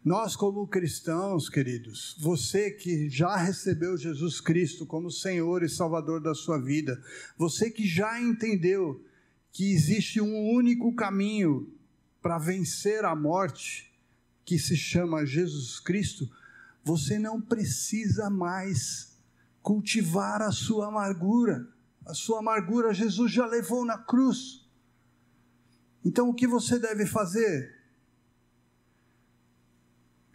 Nós, 0.06 0.36
como 0.36 0.68
cristãos, 0.68 1.48
queridos, 1.48 2.16
você 2.20 2.70
que 2.70 3.10
já 3.10 3.34
recebeu 3.34 3.96
Jesus 3.98 4.40
Cristo 4.40 4.86
como 4.86 5.10
Senhor 5.10 5.64
e 5.64 5.68
Salvador 5.68 6.20
da 6.20 6.32
sua 6.32 6.62
vida, 6.62 7.02
você 7.36 7.72
que 7.72 7.84
já 7.84 8.20
entendeu 8.20 9.04
que 9.50 9.72
existe 9.72 10.20
um 10.20 10.52
único 10.52 10.94
caminho 10.94 11.74
para 12.22 12.38
vencer 12.38 13.04
a 13.04 13.16
morte, 13.16 13.92
que 14.44 14.60
se 14.60 14.76
chama 14.76 15.26
Jesus 15.26 15.80
Cristo, 15.80 16.30
você 16.84 17.18
não 17.18 17.40
precisa 17.40 18.30
mais 18.30 19.18
cultivar 19.60 20.40
a 20.40 20.52
sua 20.52 20.86
amargura. 20.86 21.66
A 22.06 22.14
sua 22.14 22.38
amargura 22.38 22.94
Jesus 22.94 23.32
já 23.32 23.44
levou 23.44 23.84
na 23.84 23.98
cruz. 23.98 24.70
Então 26.04 26.28
o 26.28 26.34
que 26.34 26.46
você 26.46 26.78
deve 26.78 27.06
fazer? 27.06 27.75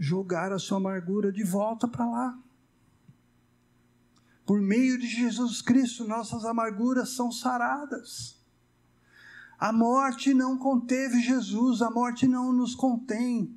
Jogar 0.03 0.51
a 0.51 0.57
sua 0.57 0.77
amargura 0.77 1.31
de 1.31 1.43
volta 1.43 1.87
para 1.87 2.07
lá. 2.07 2.39
Por 4.47 4.59
meio 4.59 4.97
de 4.97 5.05
Jesus 5.05 5.61
Cristo, 5.61 6.07
nossas 6.07 6.43
amarguras 6.43 7.09
são 7.09 7.31
saradas. 7.31 8.35
A 9.59 9.71
morte 9.71 10.33
não 10.33 10.57
conteve 10.57 11.21
Jesus, 11.21 11.83
a 11.83 11.91
morte 11.91 12.27
não 12.27 12.51
nos 12.51 12.73
contém. 12.73 13.55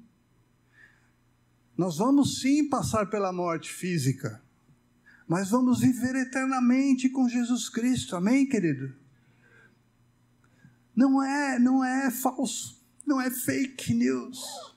Nós 1.79 1.97
vamos 1.97 2.43
sim 2.43 2.69
passar 2.69 3.09
pela 3.09 3.33
morte 3.33 3.73
física, 3.73 4.43
mas 5.27 5.49
vamos 5.49 5.81
viver 5.81 6.15
eternamente 6.15 7.09
com 7.09 7.27
Jesus 7.27 7.71
Cristo. 7.71 8.17
Amém, 8.17 8.47
querido? 8.47 8.95
Não 10.95 11.23
é, 11.23 11.59
não 11.59 11.83
é 11.83 12.11
falso, 12.11 12.85
não 13.07 13.19
é 13.19 13.31
fake 13.31 13.95
news. 13.95 14.74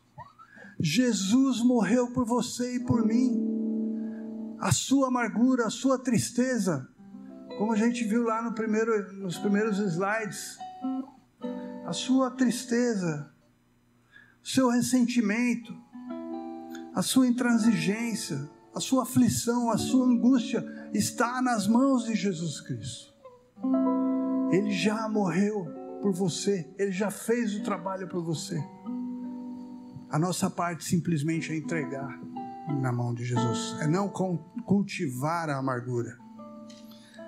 Jesus 0.80 1.63
morreu 1.63 2.11
por 2.11 2.25
você 2.25 2.75
e 2.75 2.80
por 2.80 3.05
mim. 3.05 4.55
A 4.59 4.71
sua 4.71 5.07
amargura, 5.07 5.65
a 5.65 5.69
sua 5.69 5.97
tristeza, 5.97 6.88
como 7.57 7.73
a 7.73 7.75
gente 7.75 8.03
viu 8.03 8.23
lá 8.23 8.41
no 8.41 8.53
primeiro, 8.53 9.13
nos 9.13 9.38
primeiros 9.38 9.80
slides, 9.80 10.57
a 11.86 11.93
sua 11.93 12.30
tristeza, 12.32 13.32
o 14.43 14.47
seu 14.47 14.69
ressentimento, 14.69 15.75
a 16.93 17.01
sua 17.01 17.28
intransigência, 17.28 18.49
a 18.73 18.80
sua 18.80 19.03
aflição, 19.03 19.71
a 19.71 19.78
sua 19.78 20.05
angústia 20.05 20.63
está 20.93 21.41
nas 21.41 21.67
mãos 21.67 22.05
de 22.05 22.13
Jesus 22.13 22.61
Cristo. 22.61 23.13
Ele 24.51 24.71
já 24.71 25.09
morreu 25.09 25.65
por 26.01 26.13
você, 26.13 26.71
Ele 26.78 26.91
já 26.91 27.09
fez 27.09 27.55
o 27.55 27.63
trabalho 27.63 28.07
por 28.07 28.23
você. 28.23 28.63
A 30.10 30.18
nossa 30.18 30.49
parte 30.49 30.86
simplesmente 30.86 31.51
é 31.51 31.58
entregar 31.58 32.18
na 32.82 32.91
mão 32.91 33.14
de 33.14 33.26
Jesus, 33.26 33.78
é 33.82 33.88
não 33.88 34.10
cultivar 34.10 35.49
a 35.49 35.58
amargura. 35.58 36.18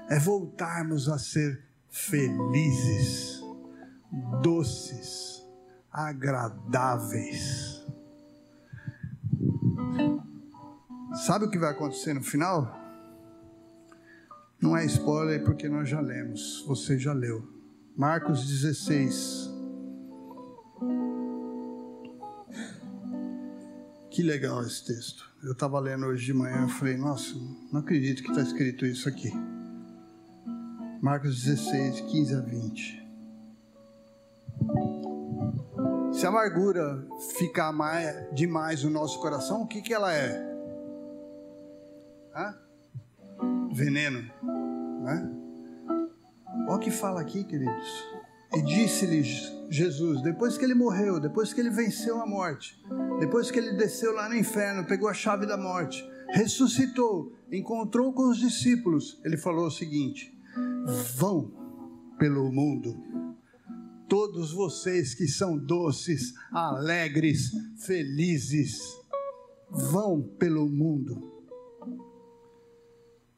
é 0.10 0.18
voltarmos 0.20 1.08
a 1.08 1.20
ser 1.20 1.64
felizes, 1.88 3.42
doces, 4.42 5.44
agradáveis. 5.92 7.86
Sabe 11.28 11.46
o 11.46 11.50
que 11.50 11.60
vai 11.60 11.72
acontecer 11.72 12.14
no 12.14 12.24
final? 12.24 12.76
Não 14.62 14.76
é 14.76 14.84
spoiler 14.86 15.44
porque 15.44 15.70
nós 15.70 15.88
já 15.88 16.00
lemos, 16.00 16.64
você 16.68 16.98
já 16.98 17.14
leu. 17.14 17.48
Marcos 17.96 18.48
16. 18.48 19.59
Que 24.20 24.24
legal 24.24 24.62
esse 24.66 24.84
texto. 24.84 25.32
Eu 25.42 25.54
estava 25.54 25.80
lendo 25.80 26.06
hoje 26.06 26.26
de 26.26 26.34
manhã 26.34 26.66
e 26.66 26.70
falei, 26.70 26.98
nossa, 26.98 27.34
não 27.72 27.80
acredito 27.80 28.22
que 28.22 28.30
está 28.30 28.42
escrito 28.42 28.86
isso 28.86 29.08
aqui. 29.08 29.32
Marcos 31.02 31.42
16, 31.42 32.02
15 32.02 32.36
a 32.36 32.42
20. 32.42 33.08
Se 36.12 36.26
a 36.26 36.28
amargura 36.28 37.08
ficar 37.38 37.72
mais, 37.72 38.36
demais 38.36 38.84
no 38.84 38.90
nosso 38.90 39.22
coração, 39.22 39.62
o 39.62 39.68
que, 39.68 39.82
que 39.82 39.94
ela 39.94 40.14
é? 40.14 40.38
Hã? 42.36 42.58
Veneno. 43.72 44.30
Né? 45.02 45.32
Olha 46.68 46.76
o 46.76 46.80
que 46.80 46.92
fala 46.92 47.22
aqui, 47.22 47.46
queridos. 47.46 48.04
E 48.54 48.62
disse-lhe 48.64 49.24
Jesus, 49.70 50.22
depois 50.24 50.58
que 50.58 50.66
ele 50.66 50.74
morreu, 50.74 51.20
depois 51.20 51.54
que 51.54 51.62
ele 51.62 51.70
venceu 51.70 52.20
a 52.20 52.26
morte, 52.26 52.82
depois 53.20 53.52
que 53.52 53.60
ele 53.60 53.74
desceu 53.74 54.14
lá 54.14 54.28
no 54.28 54.36
inferno, 54.36 54.88
pegou 54.88 55.08
a 55.08 55.14
chave 55.14 55.46
da 55.46 55.58
morte, 55.58 56.04
ressuscitou, 56.30 57.34
encontrou 57.52 58.12
com 58.12 58.30
os 58.30 58.38
discípulos, 58.38 59.22
ele 59.24 59.38
falou 59.38 59.68
o 59.68 59.72
seguinte: 59.72 60.36
vão 61.16 61.54
pelo 62.18 62.52
mundo, 62.52 62.98
todos 64.08 64.52
vocês 64.52 65.14
que 65.14 65.28
são 65.28 65.56
doces, 65.56 66.34
alegres, 66.52 67.52
felizes, 67.86 68.82
vão 69.70 70.22
pelo 70.22 70.68
mundo. 70.68 71.38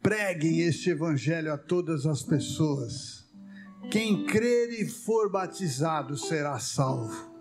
Preguem 0.02 0.62
este 0.62 0.90
evangelho 0.90 1.54
a 1.54 1.58
todas 1.58 2.06
as 2.08 2.24
pessoas. 2.24 3.21
Quem 3.90 4.26
crer 4.26 4.70
e 4.80 4.88
for 4.88 5.30
batizado 5.30 6.18
será 6.18 6.60
salvo, 6.60 7.32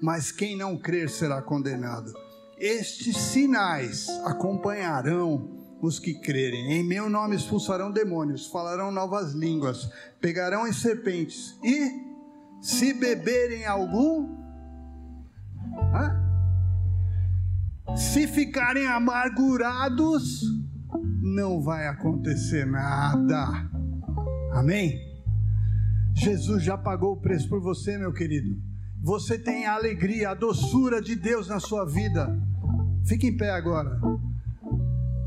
mas 0.00 0.30
quem 0.30 0.56
não 0.56 0.78
crer 0.78 1.10
será 1.10 1.42
condenado. 1.42 2.12
Estes 2.56 3.16
sinais 3.16 4.08
acompanharão 4.24 5.58
os 5.80 5.98
que 5.98 6.14
crerem. 6.14 6.72
Em 6.72 6.84
meu 6.84 7.08
nome 7.08 7.36
expulsarão 7.36 7.90
demônios, 7.90 8.46
falarão 8.46 8.90
novas 8.90 9.32
línguas, 9.32 9.90
pegarão 10.20 10.66
em 10.66 10.72
serpentes 10.72 11.56
e, 11.62 11.90
se 12.60 12.92
beberem 12.92 13.64
algum, 13.66 14.36
hã? 15.94 16.28
se 17.96 18.26
ficarem 18.26 18.86
amargurados, 18.86 20.42
não 21.22 21.60
vai 21.62 21.86
acontecer 21.86 22.66
nada. 22.66 23.46
Amém? 24.52 25.07
Jesus 26.18 26.64
já 26.64 26.76
pagou 26.76 27.12
o 27.12 27.20
preço 27.20 27.48
por 27.48 27.60
você, 27.60 27.96
meu 27.96 28.12
querido. 28.12 28.60
Você 29.00 29.38
tem 29.38 29.66
a 29.66 29.74
alegria, 29.74 30.30
a 30.30 30.34
doçura 30.34 31.00
de 31.00 31.14
Deus 31.14 31.46
na 31.46 31.60
sua 31.60 31.84
vida. 31.84 32.36
Fique 33.06 33.28
em 33.28 33.36
pé 33.36 33.50
agora. 33.50 34.00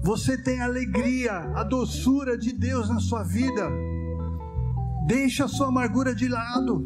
Você 0.03 0.37
tem 0.37 0.59
a 0.59 0.65
alegria, 0.65 1.31
a 1.55 1.63
doçura 1.63 2.37
de 2.37 2.51
Deus 2.51 2.89
na 2.89 2.99
sua 2.99 3.23
vida. 3.23 3.69
Deixa 5.07 5.45
a 5.45 5.47
sua 5.47 5.69
amargura 5.69 6.13
de 6.13 6.27
lado. 6.27 6.85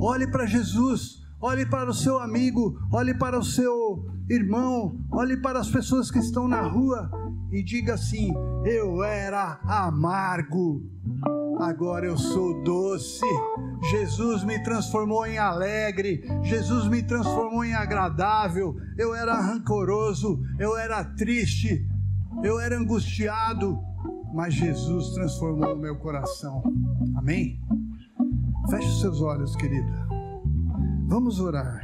Olhe 0.00 0.26
para 0.26 0.46
Jesus, 0.46 1.22
olhe 1.38 1.66
para 1.66 1.90
o 1.90 1.94
seu 1.94 2.18
amigo, 2.18 2.78
olhe 2.90 3.12
para 3.12 3.38
o 3.38 3.44
seu 3.44 4.06
irmão, 4.30 4.98
olhe 5.12 5.36
para 5.36 5.58
as 5.60 5.68
pessoas 5.68 6.10
que 6.10 6.18
estão 6.18 6.48
na 6.48 6.62
rua 6.62 7.10
e 7.52 7.62
diga 7.62 7.94
assim: 7.94 8.32
Eu 8.64 9.04
era 9.04 9.60
amargo, 9.64 10.82
agora 11.60 12.06
eu 12.06 12.16
sou 12.16 12.62
doce. 12.62 13.24
Jesus 13.90 14.44
me 14.44 14.62
transformou 14.62 15.26
em 15.26 15.38
alegre, 15.38 16.24
Jesus 16.42 16.88
me 16.88 17.02
transformou 17.02 17.64
em 17.64 17.74
agradável. 17.74 18.76
Eu 18.98 19.14
era 19.14 19.40
rancoroso, 19.40 20.40
eu 20.58 20.76
era 20.76 21.04
triste, 21.04 21.86
eu 22.42 22.58
era 22.58 22.78
angustiado, 22.78 23.78
mas 24.34 24.54
Jesus 24.54 25.10
transformou 25.14 25.74
o 25.74 25.78
meu 25.78 25.96
coração. 25.96 26.62
Amém? 27.16 27.60
Feche 28.70 28.88
os 28.88 29.00
seus 29.00 29.20
olhos, 29.20 29.54
querida. 29.56 30.06
Vamos 31.06 31.40
orar. 31.40 31.82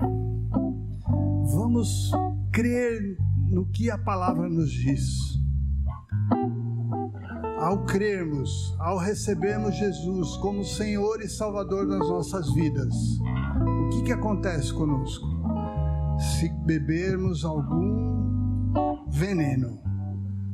Vamos 1.55 2.11
crer 2.53 3.17
no 3.51 3.67
que 3.67 3.91
a 3.91 3.99
palavra 3.99 4.49
nos 4.49 4.71
diz. 4.71 5.37
Ao 7.67 7.79
crermos, 7.79 8.77
ao 8.79 8.97
recebermos 8.97 9.75
Jesus 9.75 10.37
como 10.37 10.63
Senhor 10.63 11.21
e 11.21 11.29
Salvador 11.29 11.85
das 11.89 12.09
nossas 12.09 12.55
vidas, 12.55 12.95
o 13.19 13.89
que, 13.89 14.05
que 14.05 14.13
acontece 14.13 14.73
conosco? 14.73 15.27
Se 16.17 16.49
bebermos 16.65 17.45
algum 17.45 18.73
veneno, 19.09 19.81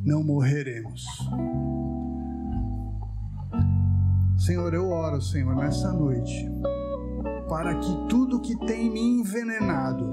não 0.02 0.24
morreremos. 0.24 1.04
Senhor, 4.38 4.72
eu 4.72 4.88
oro, 4.88 5.20
Senhor, 5.20 5.54
nessa 5.54 5.92
noite, 5.92 6.50
para 7.46 7.74
que 7.74 8.08
tudo 8.08 8.40
que 8.40 8.58
tem 8.64 8.90
me 8.90 9.20
envenenado, 9.20 10.06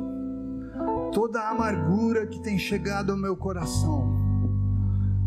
toda 1.14 1.40
a 1.40 1.52
amargura 1.52 2.28
que 2.28 2.44
tem 2.44 2.60
chegado 2.60 3.14
ao 3.14 3.18
meu 3.18 3.38
coração, 3.38 4.19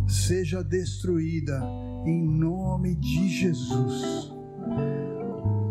seja 0.06 0.62
destruída 0.62 1.60
em 2.04 2.26
nome 2.26 2.94
de 2.96 3.28
Jesus. 3.28 4.32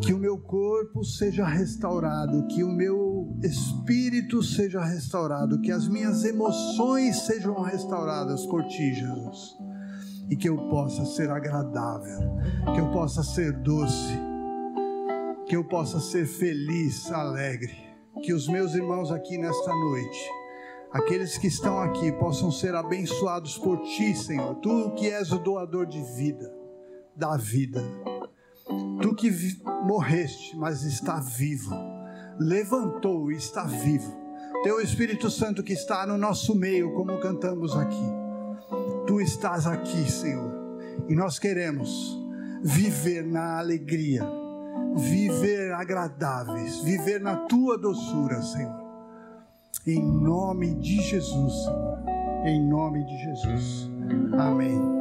Que 0.01 0.13
o 0.13 0.17
meu 0.17 0.37
corpo 0.37 1.03
seja 1.03 1.45
restaurado, 1.45 2.47
que 2.47 2.63
o 2.63 2.71
meu 2.71 3.37
espírito 3.43 4.41
seja 4.41 4.83
restaurado, 4.83 5.61
que 5.61 5.71
as 5.71 5.87
minhas 5.87 6.23
emoções 6.25 7.21
sejam 7.21 7.61
restauradas 7.61 8.45
por 8.45 8.63
ti, 8.65 8.93
Jesus. 8.93 9.55
E 10.29 10.35
que 10.35 10.49
eu 10.49 10.57
possa 10.69 11.05
ser 11.05 11.29
agradável, 11.29 12.19
que 12.73 12.79
eu 12.79 12.89
possa 12.91 13.21
ser 13.21 13.51
doce, 13.59 14.13
que 15.45 15.55
eu 15.55 15.63
possa 15.67 15.99
ser 15.99 16.25
feliz, 16.25 17.11
alegre. 17.11 17.75
Que 18.23 18.33
os 18.33 18.47
meus 18.47 18.73
irmãos 18.73 19.11
aqui 19.11 19.37
nesta 19.37 19.73
noite, 19.73 20.19
aqueles 20.91 21.37
que 21.37 21.47
estão 21.47 21.79
aqui, 21.79 22.11
possam 22.13 22.51
ser 22.51 22.75
abençoados 22.75 23.57
por 23.57 23.79
ti, 23.79 24.15
Senhor. 24.15 24.55
Tu 24.55 24.91
que 24.95 25.09
és 25.09 25.31
o 25.31 25.39
doador 25.39 25.85
de 25.85 26.01
vida, 26.15 26.53
da 27.15 27.37
vida. 27.37 27.83
Tu 29.01 29.15
que 29.15 29.31
morreste, 29.85 30.55
mas 30.57 30.83
está 30.83 31.19
vivo, 31.19 31.75
levantou 32.39 33.31
e 33.31 33.35
está 33.35 33.63
vivo. 33.63 34.19
Teu 34.63 34.79
Espírito 34.79 35.29
Santo 35.29 35.63
que 35.63 35.73
está 35.73 36.05
no 36.05 36.17
nosso 36.17 36.53
meio, 36.55 36.93
como 36.93 37.19
cantamos 37.19 37.75
aqui. 37.75 38.21
Tu 39.07 39.19
estás 39.19 39.65
aqui, 39.65 40.09
Senhor, 40.09 40.51
e 41.09 41.15
nós 41.15 41.39
queremos 41.39 42.17
viver 42.61 43.25
na 43.25 43.57
alegria, 43.57 44.23
viver 44.95 45.73
agradáveis, 45.73 46.79
viver 46.81 47.19
na 47.19 47.35
tua 47.47 47.77
doçura, 47.77 48.41
Senhor. 48.43 48.80
Em 49.87 50.01
nome 50.01 50.75
de 50.75 51.01
Jesus, 51.01 51.53
Senhor. 51.63 52.03
Em 52.45 52.61
nome 52.61 53.03
de 53.05 53.17
Jesus. 53.17 53.89
Amém. 54.37 55.00